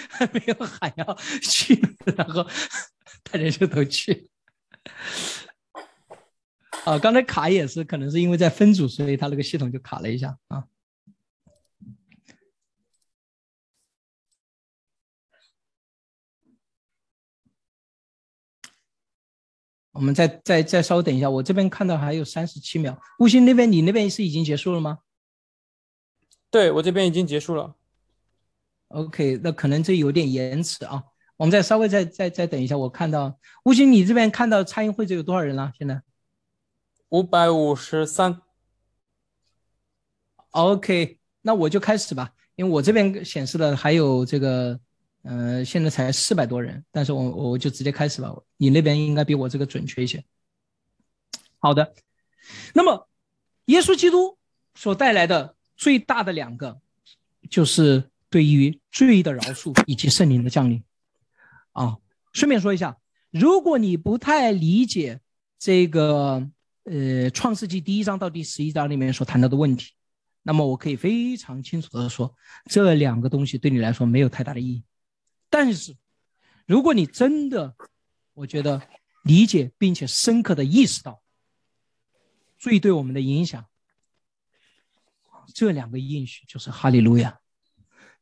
[0.09, 1.79] 还没有 喊要去，
[2.17, 2.43] 然后
[3.23, 4.29] 大家就都去。
[6.85, 10.65] 啊， 刚才卡也是，可能是因为在分组，所以它那个系统就卡了一下啊。
[19.93, 22.99] 我们再再再稍微等一下，我这边看到还有三十七秒。
[23.19, 24.99] 悟性那边，你那边是已经结束了吗？
[26.49, 27.75] 对我这边已经结束了。
[28.87, 31.03] OK，那可能这有点延迟啊。
[31.37, 35.71] 我们再稍微再再再等一下，我看到悟性，你这边看到参与会者有多少人了？
[35.77, 36.01] 现在？
[37.11, 38.41] 五百五十三
[40.51, 44.79] ，OK，那我就开始吧，因为我这边显示的还有这个，
[45.23, 48.33] 呃，现在才四百多人，但是我我就直接开始吧。
[48.55, 50.23] 你那边应该比我这个准确一些。
[51.59, 51.93] 好的，
[52.73, 53.09] 那么
[53.65, 54.37] 耶稣基督
[54.73, 56.79] 所带来的最大的两个，
[57.49, 60.81] 就是对于罪的饶恕以及圣灵的降临。
[61.73, 61.97] 啊，
[62.31, 62.97] 顺便说一下，
[63.31, 65.19] 如果你不太理解
[65.59, 66.47] 这个
[66.83, 69.91] 呃创世纪第一章到第十一章里面所谈到的问题，
[70.41, 74.83] 那么我可以非常清楚的说，这两个东西对你来说没有太大的意义。
[75.49, 75.95] 但是，
[76.65, 77.75] 如果你真的，
[78.33, 78.81] 我觉得
[79.23, 81.21] 理解并且深刻的意识到
[82.57, 83.65] 罪对我们的影响，
[85.53, 87.39] 这两个应许就是哈利路亚，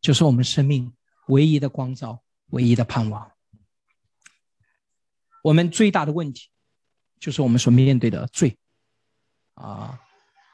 [0.01, 0.93] 就是我们生命
[1.27, 3.31] 唯一的光照，唯一的盼望。
[5.43, 6.49] 我们最大的问题
[7.19, 8.57] 就是我们所面对的罪
[9.55, 9.99] 啊，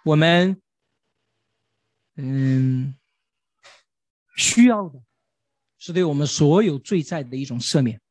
[0.04, 0.60] 我们
[2.16, 2.96] 嗯
[4.36, 5.00] 需要的
[5.78, 8.02] 是对我们所有罪债的一种赦免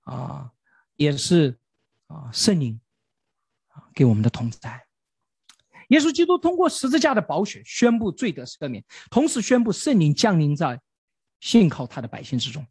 [0.00, 0.50] 啊，
[0.96, 1.56] 也是
[2.08, 2.80] 啊圣灵
[3.68, 4.84] 啊给我们的同在。
[5.88, 10.80] 耶稣基督通过十字架的宝血宣布罪得赦免，同时宣布圣灵降临在
[11.40, 12.66] 信靠他的百姓之中。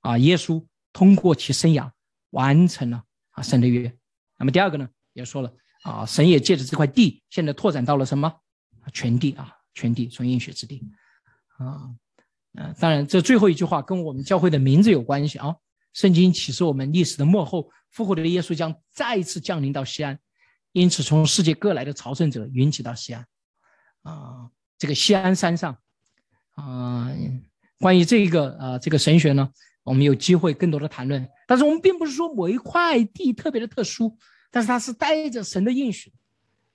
[0.00, 1.90] 啊，耶稣通过其生涯
[2.30, 3.94] 完成了啊神的约。
[4.38, 8.32] 那么第二个呢，也说了啊，神也借着这块地，现在拓展到了什么？
[8.92, 10.82] 全地啊，全地从应许之地
[11.58, 11.90] 啊。
[12.58, 15.54] 嗯、当然，这最后一句话跟我们教会的名字有关系啊。
[15.92, 20.18] 圣经启示我们历史的末后，复活的耶稣将再一次降临到西安，
[20.72, 23.26] 因此从世界各来的朝圣者云集到西安。
[24.02, 25.78] 啊，这个西安山上，
[26.52, 27.10] 啊，
[27.78, 29.50] 关于这个啊这个神学呢，
[29.86, 31.26] 我们有机会更多的谈论。
[31.46, 34.18] 但是我们并不是说某一块地特别的特殊，
[34.50, 36.12] 但是它是带着神的应许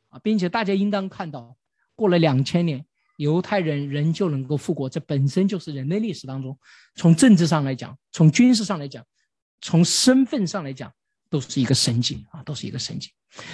[0.10, 1.56] 啊，并且大家应当看到，
[1.94, 2.86] 过了两千年，
[3.18, 6.58] 犹太人仍旧能够复国，这本身就是人类历史当中，
[6.96, 9.06] 从政治上来讲，从军事上来讲，
[9.62, 10.92] 从身份上来讲，
[11.30, 13.12] 都是一个神迹啊，都是一个神迹。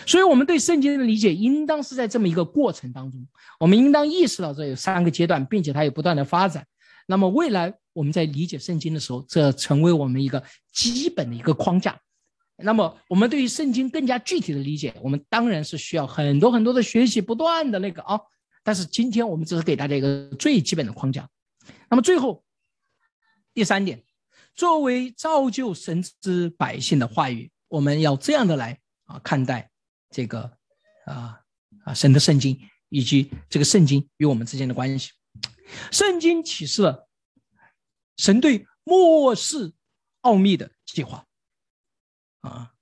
[0.08, 3.28] 所以，我们对圣经的理解，应当是在这么一个过程当中，
[3.60, 6.66] 我们应当意识到这有三个阶段，并且它有不断的发展。
[7.06, 12.00] 那么，未来我们在理解圣经的时候，这成为我们一个基本的一个框架。
[12.58, 18.20] 那么，我们对于圣经更加具体的理解，我们当然是需要很多很多的学习，不断的那个啊。
[18.64, 21.28] 但是今天我们只是给大家一个最基本的框架。
[21.90, 22.44] 那么最后
[23.56, 24.04] 第三点，
[24.54, 29.72] 作为造就神之百姓的话语，我们要这样的来啊看待
[30.12, 30.52] 这个
[31.08, 31.40] 啊
[31.84, 35.10] 啊神的圣经以及这个圣经与我们之间的关系。
[35.92, 37.07] 圣经启示了
[38.18, 39.74] 神对末世
[40.22, 41.26] 奥秘的计划
[42.42, 42.74] 啊，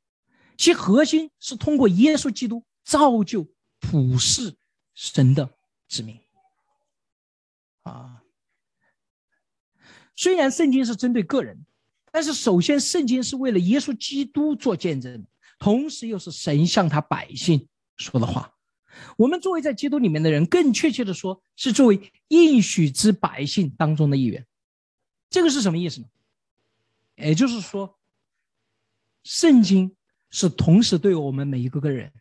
[0.58, 3.48] 其核心是通过耶稣基督造就
[3.80, 4.56] 普世
[4.94, 5.58] 神的
[5.88, 6.20] 子民
[7.84, 8.24] 啊。
[10.16, 11.66] 虽然圣经是针对个人，
[12.12, 15.26] 但是首先圣经是为了耶稣基督做见证，
[15.60, 17.68] 同时又是神向他百姓
[17.98, 18.54] 说的话。
[19.18, 24.48] 我们作为在基督里面的人，更确切的说，是作为应许之百姓当中的一员。
[25.36, 26.08] 这个是什么意思呢？
[27.18, 28.00] 也就是说，
[29.22, 29.94] 圣经
[30.30, 32.14] 是同时对我们每一个个人，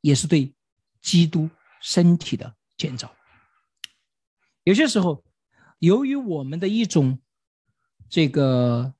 [0.00, 0.54] 也是对
[1.02, 3.12] 基督身体的建造。
[4.62, 5.24] 有些时候，
[5.80, 7.18] 由于我们的一种
[8.08, 8.94] 这个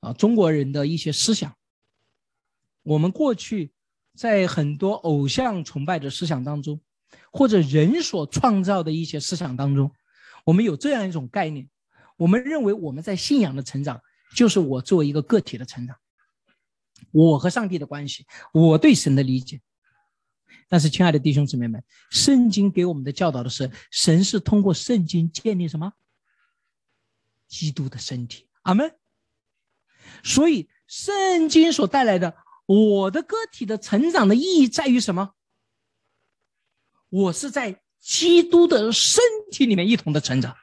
[0.00, 1.56] 啊中国人的一些思想，
[2.82, 3.72] 我们过去
[4.16, 6.80] 在很多偶像崇拜的思想当中，
[7.30, 9.92] 或者人所创造的一些思想当中，
[10.44, 11.68] 我们有这样一种概念：
[12.16, 14.00] 我们认为我们在信仰的成长，
[14.34, 15.96] 就是我作为一个个体的成长，
[17.12, 19.60] 我和上帝的关系，我对神的理解。
[20.68, 25.92] 但是，亲爱的弟兄姊妹们，圣经给我们的教导的是，神是通过圣经建立什么？
[27.46, 28.48] 基督的身体。
[28.62, 28.92] 阿门。
[30.24, 32.36] 所以，圣经所带来的
[32.66, 35.34] 我的个体的成长的意义在于什么？
[37.10, 40.56] 我是在基督的身体里面一同的成长。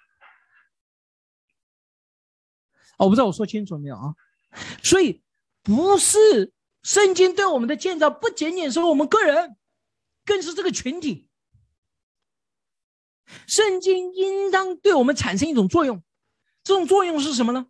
[2.98, 4.14] 我不知道我说清楚没有啊？
[4.84, 5.22] 所以，
[5.62, 9.56] 不是圣经对我们的建造，不仅仅是我们个人。
[10.26, 11.28] 更是这个群体，
[13.46, 16.02] 圣经应当对我们产生一种作用，
[16.64, 17.68] 这种作用是什么呢？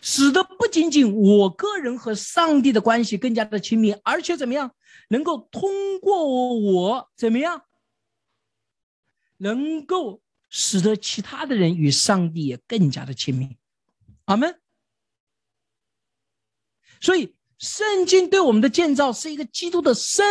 [0.00, 4.72] 使得不仅仅我个人和上帝的关系更加的亲密，而且怎么样，
[5.08, 6.28] 能够通过
[6.60, 7.64] 我怎么样，
[9.38, 13.56] 能够使得其他的人与上帝也更加的亲密。
[14.30, 14.60] 阿门。
[17.00, 20.24] 所以，圣经对我们的建造是一个基督的身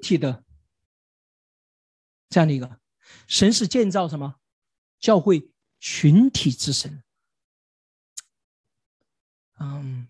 [0.00, 0.44] 体的
[2.28, 2.80] 这样的一个
[3.26, 4.36] 神是建造什么
[4.98, 7.02] 教会群体之神。
[9.58, 10.08] 嗯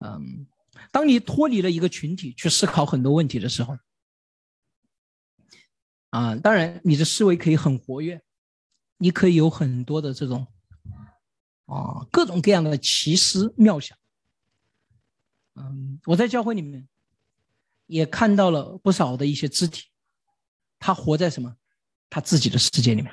[0.00, 0.46] 嗯，
[0.90, 3.78] 当你脱离了一个群体去思考很多问题的时候，
[6.10, 8.22] 啊，当然你的思维可以很活跃，
[9.02, 10.46] 你可以有很多的这种
[11.66, 13.98] 啊各种各样的奇思妙想。
[15.54, 16.88] 嗯，我在教会里面
[17.86, 19.88] 也看到了不少的一些肢体，
[20.78, 21.56] 他活在什么？
[22.08, 23.12] 他自己的世界里面，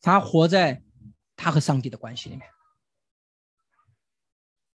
[0.00, 0.82] 他活在。
[1.40, 2.44] 他和上帝的关系里面，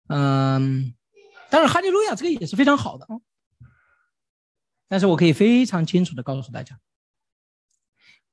[0.08, 0.94] 嗯，
[1.48, 3.16] 当然哈利路亚这个也是非常好的啊。
[4.86, 6.78] 但是我可以非常清楚的告诉大家，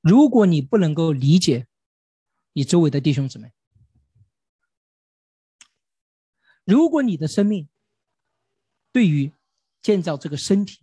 [0.08, 1.68] 如果你不能够理解
[2.54, 3.52] 你周围的弟兄姊妹，
[6.64, 7.68] 如果你的生命
[8.94, 9.34] 对于
[9.82, 10.80] 建造这个身体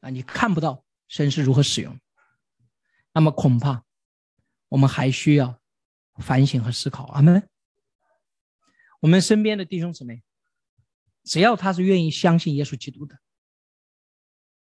[0.00, 2.00] 啊，你看不到神是如何使用，
[3.12, 3.84] 那么恐怕。
[4.70, 5.60] 我们还需要
[6.16, 7.04] 反省和思考。
[7.12, 7.48] 阿门。
[8.98, 10.24] 我们身边的弟兄姊妹，
[11.22, 13.20] 只要他是愿意相信耶稣基督的，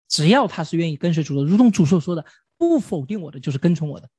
[0.09, 2.25] 只要他是愿意跟随主的，如同主所说的，
[2.57, 4.09] 不否定我的就是跟从我的。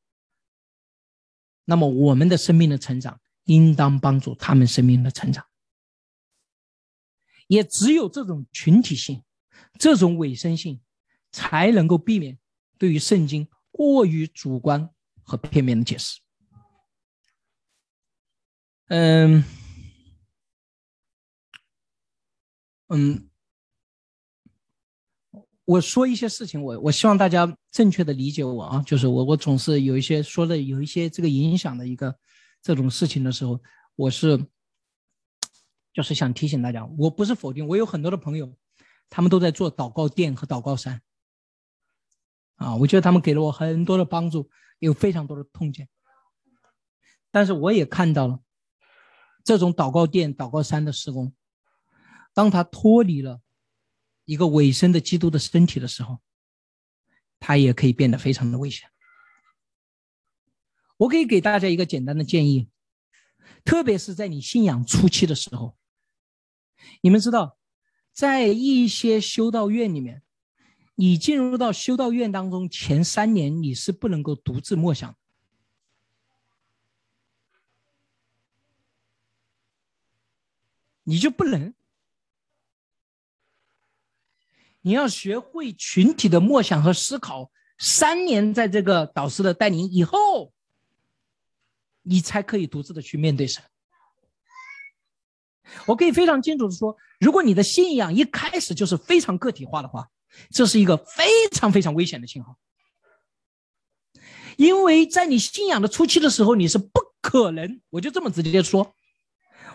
[1.66, 5.44] 那么我们的生命的成长，应当帮助他们生命的成长。
[7.48, 9.22] 也只有这种群体性、
[9.78, 10.80] 这种委身性，
[11.30, 12.38] 才能够避免
[12.78, 14.88] 对于圣经过于主观。
[15.22, 16.18] 和片面的解释。
[18.88, 19.44] 嗯
[22.88, 23.29] 嗯，
[25.70, 32.12] 我说一些事情，我我希望大家正确的理解我啊，就是我我总是有一些说的有一些这个影响的一个
[32.60, 33.60] 这种事情的时候，
[33.94, 34.44] 我是
[35.92, 38.52] 就是想提醒大家，我不是否定，我有很多的朋友，
[39.08, 41.00] 他们都在做祷告殿和祷告山。
[42.56, 44.50] 啊，我觉得他们给了我很多的帮助。
[44.80, 45.88] 有非常多的痛见，
[47.30, 48.40] 但是我也看到了
[49.44, 51.34] 这种祷告殿、祷告山的施工，
[52.32, 53.42] 当他脱离了
[54.24, 56.20] 一个尾声的基督的身体的时候，
[57.38, 58.88] 他也可以变得非常的危险。
[60.98, 62.68] 我可以给大家一个简单的建议，
[63.64, 65.76] 特别是在你信仰初期的时候，
[67.00, 67.58] 你们知道，
[68.12, 70.22] 在一些修道院里面。
[70.96, 75.16] 你进入到修道院当中前三年，你是不能够独自默想，
[81.04, 81.72] 你就不能。
[84.82, 87.50] 你要学会群体的默想和思考。
[87.78, 90.52] 三年在这个导师的带领以后，
[92.02, 93.62] 你才可以独自的去面对神。
[95.86, 100.08] 我可以非常清楚的说，如果你的信仰一开始就是非常个体化的话。
[100.48, 102.56] 这是一个非常非常危险的信号，
[104.56, 108.94] 因为在你信仰的初期的时候，你是不可能，我就这么直接说，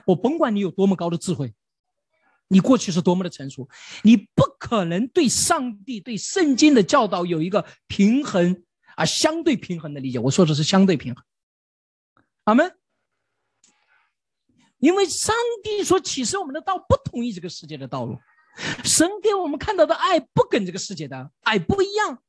[0.05, 1.53] 我甭管你有多么高的智慧，
[2.47, 3.67] 你过去是多么的成熟，
[4.03, 8.63] 你不可能对上帝、对圣经的教导有一个平衡
[8.95, 10.19] 啊，相对平衡的理解。
[10.19, 11.23] 我说的是相对平衡，
[12.43, 12.75] 阿门。
[14.77, 15.33] 因为上
[15.63, 18.19] 帝所启示我们的道不同于这个世界的道路。
[18.83, 22.21] 神给我们看到的爱不跟这个世界的爱不一样，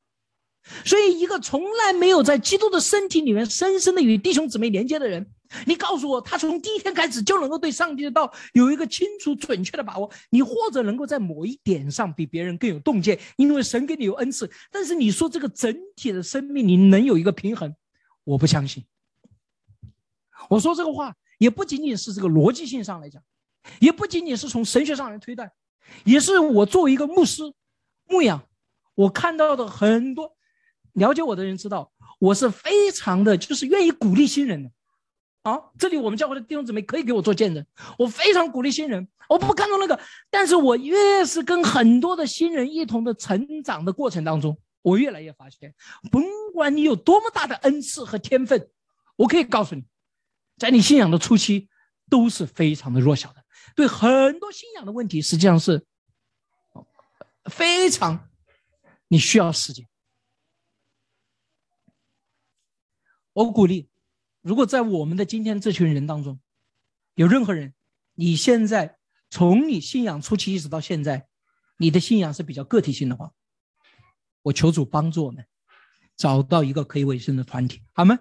[0.84, 5.24] 所以一个从来没有在基督的身体里面深深的与弟兄姊妹连接的人，
[5.64, 10.10] 你告诉我，他从第一天开始就能够对上帝的道有一个清楚准确的把握？
[10.30, 14.50] 你或者能够在某一点上比别人更有洞见，因为神给你有恩赐。
[14.70, 17.74] 但是你说这个整体的生命你能有一个平衡，
[18.24, 18.84] 我不相信。
[20.50, 23.22] 我说这个话也不仅仅是这个逻辑性上来讲，
[23.80, 25.50] 也不仅仅是从神学上来推断。
[26.04, 27.42] 也是我作为一个牧师
[28.08, 28.42] 牧养，
[28.96, 30.35] 我看到的很多
[30.96, 34.70] 了解我的人知道，我是非常的就是愿意鼓励新人的
[35.42, 35.60] 啊。
[35.78, 37.64] 这里我们教会的弟兄姊妹可以给我做见证，
[37.98, 45.74] 我非常鼓励新人，我不看重那个，但是我越是跟很多的新人一同的成长的过程当中，我越来越发现，
[46.10, 46.24] 甭
[46.54, 48.70] 管你有多么大的恩赐和天分，
[49.16, 49.84] 我可以告诉你，
[50.56, 51.68] 在你信仰的初期
[52.08, 53.44] 都是非常的弱小的。
[53.74, 55.84] 对很多信仰的问题，实际上是
[57.50, 58.30] 非常
[59.08, 59.86] 你需要时间。
[63.36, 63.86] 我鼓励，
[64.40, 66.40] 如果在我们的今天这群人当中，
[67.16, 67.74] 有任何人，
[68.14, 68.96] 你现在
[69.28, 71.28] 从你信仰初期一直到现在，
[71.76, 73.34] 你的信仰是比较个体性的话，
[74.40, 75.46] 我求主帮助我们
[76.16, 78.20] 找到一个可以委身的团体，好吗？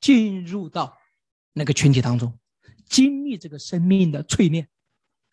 [0.00, 0.98] 进入到
[1.52, 2.36] 那个群体当中，
[2.88, 4.68] 经历这个生命的淬炼、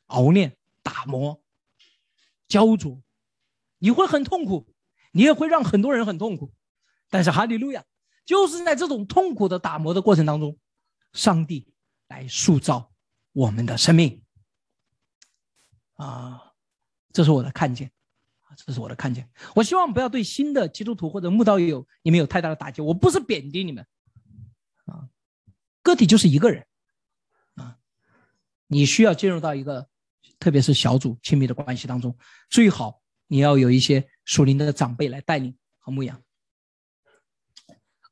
[0.06, 1.42] 熬炼、打磨、
[2.48, 3.02] 焦灼，
[3.80, 4.68] 你会很痛苦，
[5.12, 6.54] 你也会让很多人很痛苦，
[7.10, 7.84] 但是哈利路亚，
[8.26, 10.58] 就是在这种痛苦的打磨的过程当中，
[11.12, 11.74] 上帝
[12.08, 12.92] 来塑造
[13.32, 14.22] 我们的生命。
[15.96, 16.54] 啊，
[17.12, 17.92] 这是我的看见，
[18.42, 19.30] 啊，这是我的看见。
[19.56, 22.82] 我希望不要对新的基督徒或者慕道友你们有太大的打击。
[22.82, 23.86] 我不是贬低你们。
[24.86, 25.08] 啊，
[25.82, 26.66] 个体就是一个人，
[27.56, 27.78] 啊，
[28.68, 29.88] 你需要进入到一个，
[30.40, 32.18] 特别是小组亲密的关系当中，
[32.50, 36.22] 最好你要有一些属灵的长辈来带领和牧养。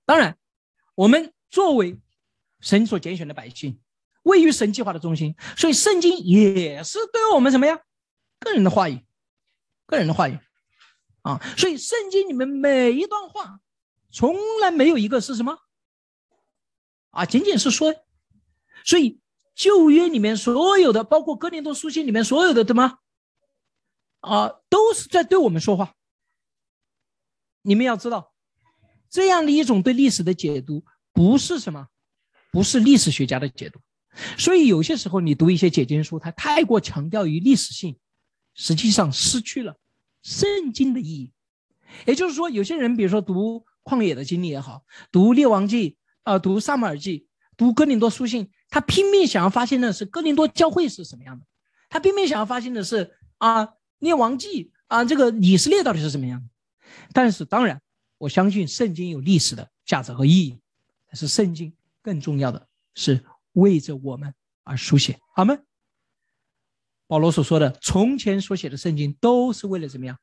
[0.05, 0.37] 当然，
[0.95, 1.99] 我们作为
[2.59, 3.79] 神所拣选的百姓，
[4.23, 7.81] 位于神计划的中心，所以圣经也是对我们什么呀？
[8.39, 9.05] 个人的话语，
[9.85, 10.37] 个人的话语，
[11.21, 13.59] 啊，所以圣经里面每一段话，
[14.11, 15.59] 从来没有一个是什么？
[17.11, 17.93] 啊，仅仅是说，
[18.83, 19.19] 所以
[19.53, 22.99] 旧约里面所有的，包括哥林多书信里面所有的，对吗？
[24.21, 25.93] 啊，都是在对我们说话。
[27.63, 28.30] 你们要知道，
[29.12, 30.84] 这样的一种对历史的解读，
[31.14, 31.88] 不是什么，
[32.51, 33.80] 不是历史学家的解读。
[34.39, 37.97] 所以有些时候你读一些解经书，它太过强调于历史性，
[38.55, 39.78] 实际上失去了
[40.24, 41.32] 圣经的意义。
[42.07, 45.97] 也就是说，有些人比如说读旷野的经历也好，读列王记。
[46.24, 47.26] 啊，读萨姆尔记，
[47.57, 51.45] 读哥林多书信，他拼命想要发现的是哥林多教会是什么样的，
[51.89, 56.47] 他拼命想要发现的是啊，列王记啊，这个以色列到底是什么样的。
[57.12, 57.82] 但是当然，
[58.22, 60.59] 我相信圣经有历史的价值和意义，
[61.07, 65.57] 但是圣经更重要的是为着我们而书写，好吗？
[67.07, 70.19] 保罗所说的从前所写的圣经都是为了怎么样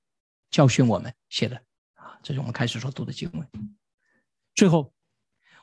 [0.49, 1.61] 教训我们写的
[1.94, 2.20] 啊？
[2.22, 3.49] 这是我们开始所读的经文，
[4.55, 4.94] 最后。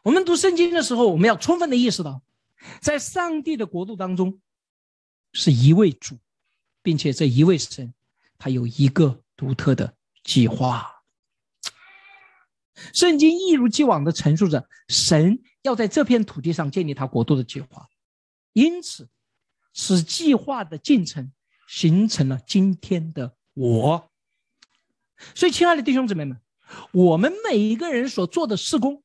[0.04, 2.22] 我们读圣经的时候，我们要充分的意识到，
[2.82, 4.42] 在上帝的国度当中，
[5.32, 6.20] 是一位主，
[6.84, 7.94] 并且这一位神，
[8.38, 10.95] 他有一个独特的计划。
[12.94, 17.88] 圣经一如既往的陈述着，神要在这片土地上建立他国度的计划，
[18.54, 19.10] 因此，
[19.74, 21.32] 使计划的进程
[21.68, 24.12] 形成了今天的我。
[25.34, 26.40] 所以，亲爱的弟兄姊妹们，
[26.92, 29.02] 我们每一个人所做的事工。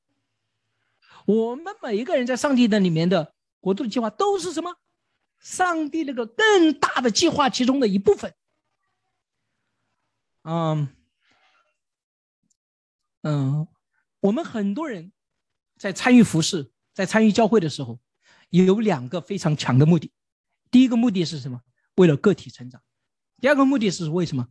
[1.26, 4.74] 我们每一个人在上帝的里面的国度的计划都是什么？
[5.38, 8.34] 上帝那个更大的计划其中的一部分。
[10.42, 10.88] 嗯
[13.22, 13.66] 嗯，
[14.20, 15.12] 我们很多人
[15.76, 17.98] 在参与服饰、在参与教会的时候，
[18.50, 20.12] 有两个非常强的目的。
[20.70, 21.60] 第一个目的是什么？
[21.96, 22.80] 为了个体成长。
[23.40, 24.48] 第二个目的是为什么？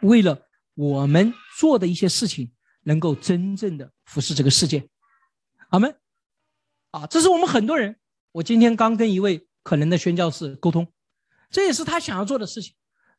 [0.00, 2.52] 为了我们做的一些事情
[2.82, 4.88] 能够真正的服侍这个世界。
[5.70, 5.98] 阿门。
[6.92, 7.98] 啊，这是我们很多人。
[8.32, 10.90] 我今天刚跟一位可能的宣教士沟通，
[11.50, 12.74] 这也是他想要做的事情，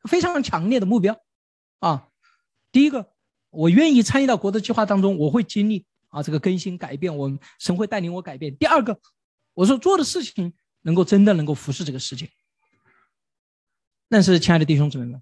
[0.09, 1.19] 非常强烈的目标。
[1.79, 2.09] 啊，
[2.71, 3.13] 第一个，
[3.49, 8.55] 我愿意参与到国的计划当中，我会经历啊这个更新改变，我神会带领我改变。
[8.57, 8.99] 第二个，
[9.53, 12.29] 我说做的事情能够真的能够服侍这个世界。
[14.07, 15.21] 但是，亲爱的弟兄姊妹们，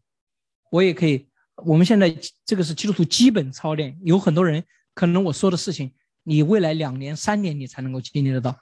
[0.72, 5.94] 我也可以，我们现在这个是基督徒基本操练，有很多人可能我说的事情。
[6.24, 8.60] 你未来两年、三年，你才能够经历得到。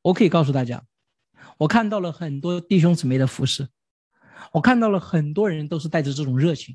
[0.00, 0.82] 我可以告诉大家，
[1.58, 3.68] 我看到了很多弟兄姊妹的服饰，
[4.52, 6.74] 我看到了很多人都是带着这种热情。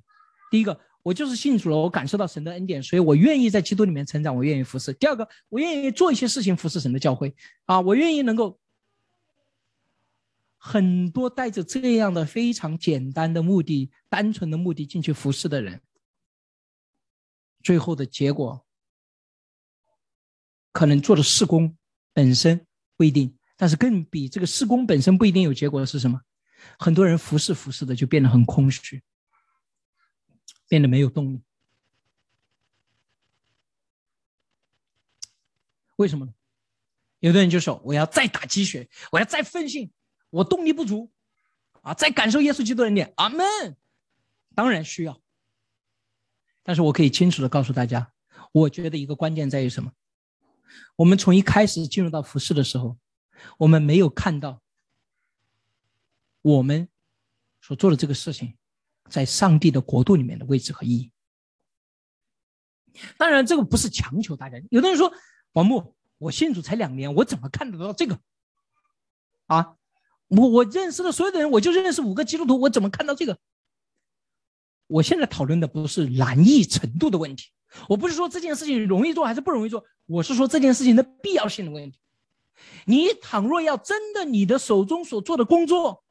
[0.52, 4.92] 第一个，我就是信主了，我感受到神的恩典，所以我愿意在基督里面成长，我愿意服侍。
[4.92, 8.60] 第二个，我愿意做一些事情服侍神的教会啊，我愿意能够
[10.58, 15.80] 很多带着这样的非常简单的目的、单纯的目的进去服侍的人，
[17.64, 18.66] 最后的结果。
[20.74, 21.74] 可能做的施工
[22.12, 22.68] 本身
[22.98, 26.20] 不一定，但是更比这个施工本身不一定有结果的是什么？
[26.78, 29.02] 很多人服侍服侍的就变得很空虚，
[30.68, 31.42] 变得没有动力。
[35.96, 36.34] 为什么呢？
[37.20, 39.92] 有的人就说：“我要再打鸡血，我要再奋进，
[40.30, 41.12] 我动力不足
[41.82, 41.94] 啊！
[41.94, 43.44] 再感受耶稣基督的恩典。”阿门。
[44.54, 45.20] 当然需要，
[46.62, 48.12] 但是我可以清楚的告诉大家，
[48.52, 49.92] 我觉得一个关键在于什么？
[50.96, 52.98] 我们从一开始进入到服饰的时候，
[53.58, 54.62] 我们没有看到
[56.42, 56.88] 我们
[57.62, 58.56] 所做的这个事情
[59.10, 61.12] 在上帝的国度里面的位置和意义。
[63.18, 64.58] 当然，这个不是强求大家。
[64.72, 65.14] 有的人说
[65.54, 68.20] 王木，我信主才两年，我怎么看得到这个？
[69.46, 69.76] 啊，
[70.28, 73.38] 我我认识的所有的人，我就认识五个基督徒，我怎么看到这个？
[74.88, 77.52] 我现在讨论的不是难易程度的问题，
[77.90, 82.00] 我不是说这件事情容易做还是不容易做，我是说这件事情的必要性的问题。
[82.86, 86.04] 你倘若要真的你的手中所做的工作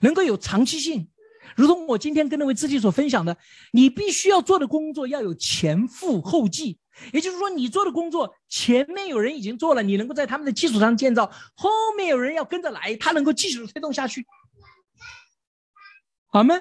[0.00, 1.10] 能够有长期性，
[1.56, 3.36] 如同我今天跟那位知己所分享的，
[3.72, 6.78] 你必须要做的工作要有前赴后继，
[7.12, 14.26] 也就是说，你做的工作前面有人已经做了，你能够在他们的基础上建造，后面有人要跟着来，他能够继续推动下去，
[16.28, 16.60] 好吗？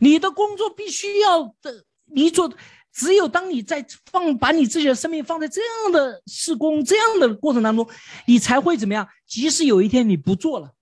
[0.00, 2.52] 你的工作必须要的，你做，
[2.92, 7.88] 只有当你在放把你自己的生命放在这样的施工这样的过程当中，
[8.26, 9.08] 你才会怎么样？
[9.26, 10.72] 即使有一天你不做了，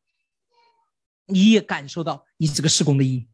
[1.26, 3.28] 你也感受到你这个施工的意义。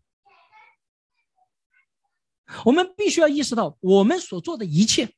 [2.64, 5.14] 我们必须要意识到，我们所做的一切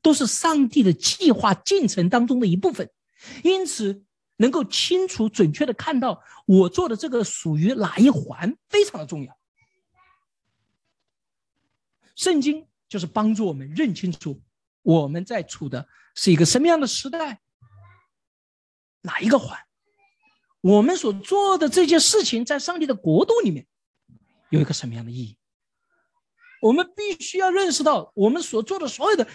[0.00, 2.90] 都是上帝的计划进程当中的一部分，
[3.42, 4.04] 因此
[4.36, 9.38] 能够清楚准确的看到我做的这个属于哪一环，非常的重要。
[12.16, 14.42] 圣经就是帮助我们认清楚
[14.82, 17.40] 我们在处的是一个什么样的时代，
[19.00, 19.58] 哪一个环，
[20.62, 23.66] 我们所做的这件事情在上帝的国度里面
[24.48, 25.36] 有一个什么样的意义。
[26.62, 29.26] 我们必须要认识到，我们所做的所有的，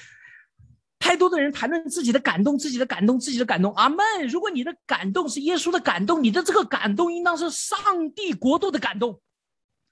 [0.97, 3.73] 太多的人谈论自己的感动，自己的感动，自己的感动。
[3.73, 3.99] 阿门。
[4.29, 7.77] 如果你的感动是耶稣的感动，你的这个感动应当是上
[8.13, 9.21] 帝国度的感动。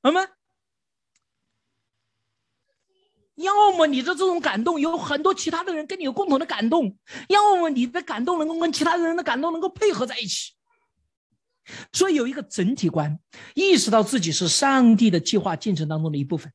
[0.02, 0.30] 阿门。
[3.36, 6.98] 要么你的这种感动有很多其他的人跟你有共同的感动，
[7.28, 10.55] 要么你的感动能够跟其他人的感动能够配合在一起。
[11.92, 13.20] 所以有一个整体观，
[13.54, 16.52] 意识到自己是上帝的计划进程当中的一部分，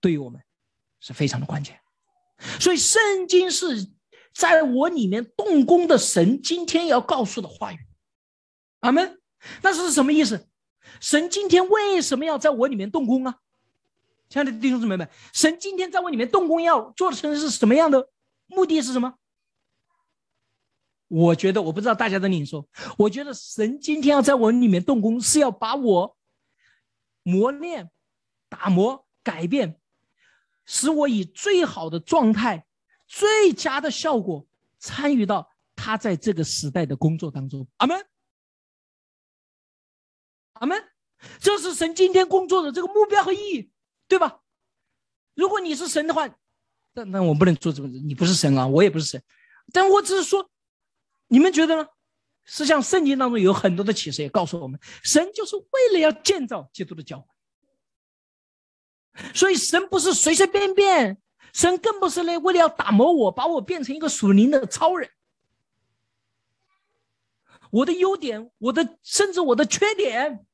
[0.00, 0.40] 对于我们
[1.00, 1.78] 是非常的关键。
[2.58, 3.88] 所以圣经是
[4.34, 7.78] 在我里面动工的神今天要告诉的话语。
[8.80, 9.18] 阿门。
[9.60, 10.48] 那是什么意思？
[11.00, 13.38] 神今天为什么要在我里面动工啊？
[14.28, 18.08] 亲爱的弟兄姊妹们，神今天在我里面动工要做的成是什么样的？
[18.46, 19.14] 目的是什么？
[21.12, 22.66] 我觉得，我不知道大家的领受。
[22.96, 26.16] 我觉得神今天要在我里面动工，是要把我
[27.22, 27.90] 磨练、
[28.48, 29.78] 打磨、改变，
[30.64, 32.66] 使我以最好的状态、
[33.06, 34.46] 最佳的效果
[34.78, 37.68] 参与到他在这个时代的工作当中。
[37.76, 38.06] 阿门，
[40.54, 40.82] 阿门。
[41.38, 43.70] 这是神今天工作的这个目标和意义。
[44.08, 44.40] 对吧？
[45.34, 46.28] 如果你是神的话，
[46.92, 47.88] 那那我不能做这个。
[47.88, 49.22] 你不是神啊，我也不是神。
[49.72, 50.50] 但我只是说，
[51.32, 51.88] 你们觉得呢？
[52.44, 57.26] 实际上，圣经当中有很多的启示也告诉我们，神就是为了要建造基督的教会。
[59.32, 61.22] 所以，神不是随随便便，
[61.54, 65.08] 神更不是来为了要打磨我，把我变成一个属灵的超人。
[67.70, 70.44] 我的优点，我的甚至我的缺点。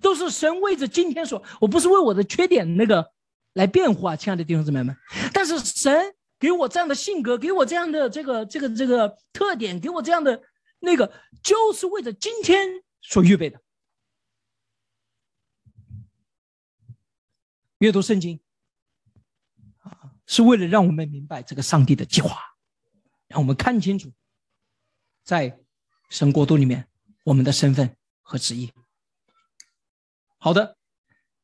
[0.00, 3.12] 都是神为着今天所，我不是为我的缺点那个
[3.52, 4.96] 来辩护啊，亲爱的弟兄姊妹们。
[5.32, 10.42] 但是神给我这样的性格，给我这样的这个这个这个特点，给我这样的
[10.80, 13.60] 那个，就是为着今天所预备的。
[17.78, 18.40] 阅读圣经
[19.78, 22.38] 啊，是为了让我们明白这个上帝的计划，
[23.28, 24.12] 让我们看清楚
[25.22, 25.58] 在
[26.08, 26.88] 神国度里面
[27.24, 28.72] 我们的身份和旨意。
[30.38, 30.76] 好的，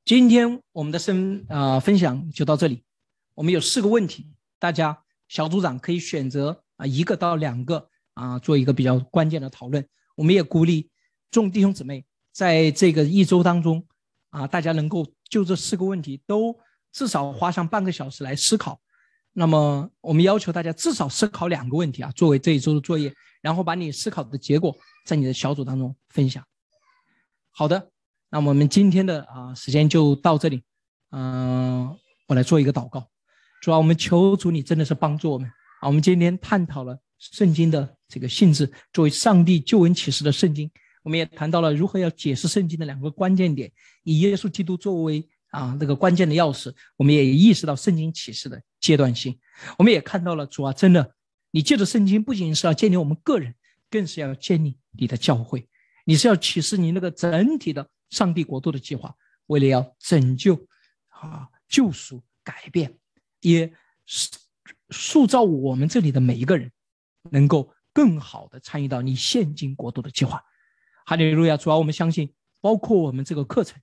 [0.04, 2.84] 今天我们的分啊分享就到这里。
[3.34, 4.32] 我们有四个问题，
[4.62, 9.84] 大家小组长可以选择啊一个到两个啊做一个比较关键的讨论。
[10.14, 10.88] 我们也鼓励
[11.32, 13.84] 众弟兄姊妹在这个一周当中
[14.30, 16.56] 啊，大家能够就这四个问题都
[16.92, 18.80] 至少花上半个小时来思考。
[19.32, 24.72] 那么我们要求大家至少思考两个问题啊，作为这一周的作业，然后把你思考的结果
[25.04, 26.44] 在你的小组当中分享。
[27.50, 27.90] 好的。
[28.30, 30.62] 那我们今天的啊时间就到这里，
[31.10, 31.98] 嗯，
[32.28, 33.10] 我来做一个祷告，
[33.62, 35.48] 主啊，我们求主你真的是帮助我们
[35.80, 35.86] 啊。
[35.86, 40.68] 我们今天探讨了圣经的这个性质，作为上帝救恩启示的圣经，
[41.04, 43.70] 我们也谈到了如何要解释圣经的两个关键点，
[44.02, 46.74] 以耶稣基督作为啊那个关键的钥匙。
[46.96, 49.38] 我们也意识到圣经启示的阶段性，
[49.78, 51.14] 我们也看到了主啊，真的，
[51.52, 53.54] 你借着圣经不仅是要建立我们个人，
[53.88, 55.68] 更是要建立你的教会，
[56.04, 57.88] 你是要启示你那个整体的。
[58.10, 59.14] 上帝国度的计划，
[59.46, 60.54] 为了要拯救、
[61.08, 62.98] 啊救赎、改变，
[63.42, 63.72] 也
[64.90, 66.72] 塑造我们这里的每一个人，
[67.30, 70.42] 能够更好的参与到你现今国度的计划。
[71.04, 71.56] 哈利路亚！
[71.56, 73.80] 主要我们相信，包括我们这个课程，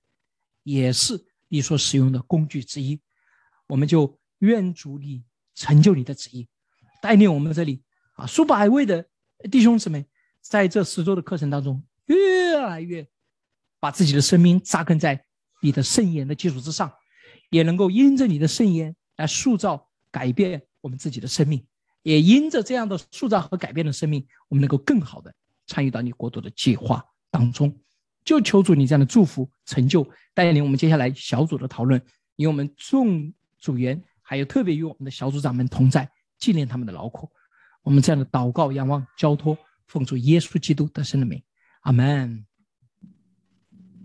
[0.62, 3.00] 也是你所使用的工具之一。
[3.68, 5.22] 我们就愿主你
[5.54, 6.48] 成就你的旨意，
[7.02, 7.82] 带领我们这里
[8.16, 9.06] 啊数百位的
[9.50, 10.06] 弟兄姊妹，
[10.40, 13.06] 在这十周的课程当中，越来越
[13.78, 15.24] 把自己的生命扎根在
[15.60, 16.90] 你的圣言的基础之上，
[17.50, 21.64] 也能够因着你的圣言来塑造、改变我们自己的生命，
[22.02, 25.32] 也因着这样的塑造和改变的生命，我们能够更好的
[25.66, 27.78] 参与到你国度的计划当中。
[28.24, 32.00] 就求主你这样的祝福、成就，带领我们接下来小组的讨论，
[32.36, 37.30] 与我们众组员，还有特别与我们的小组长们同在，纪念他们的劳苦。
[37.82, 39.56] 我们这样的祷告、仰望、交托，
[39.86, 41.42] 奉主耶稣基督得胜的名，
[41.80, 42.44] 阿门。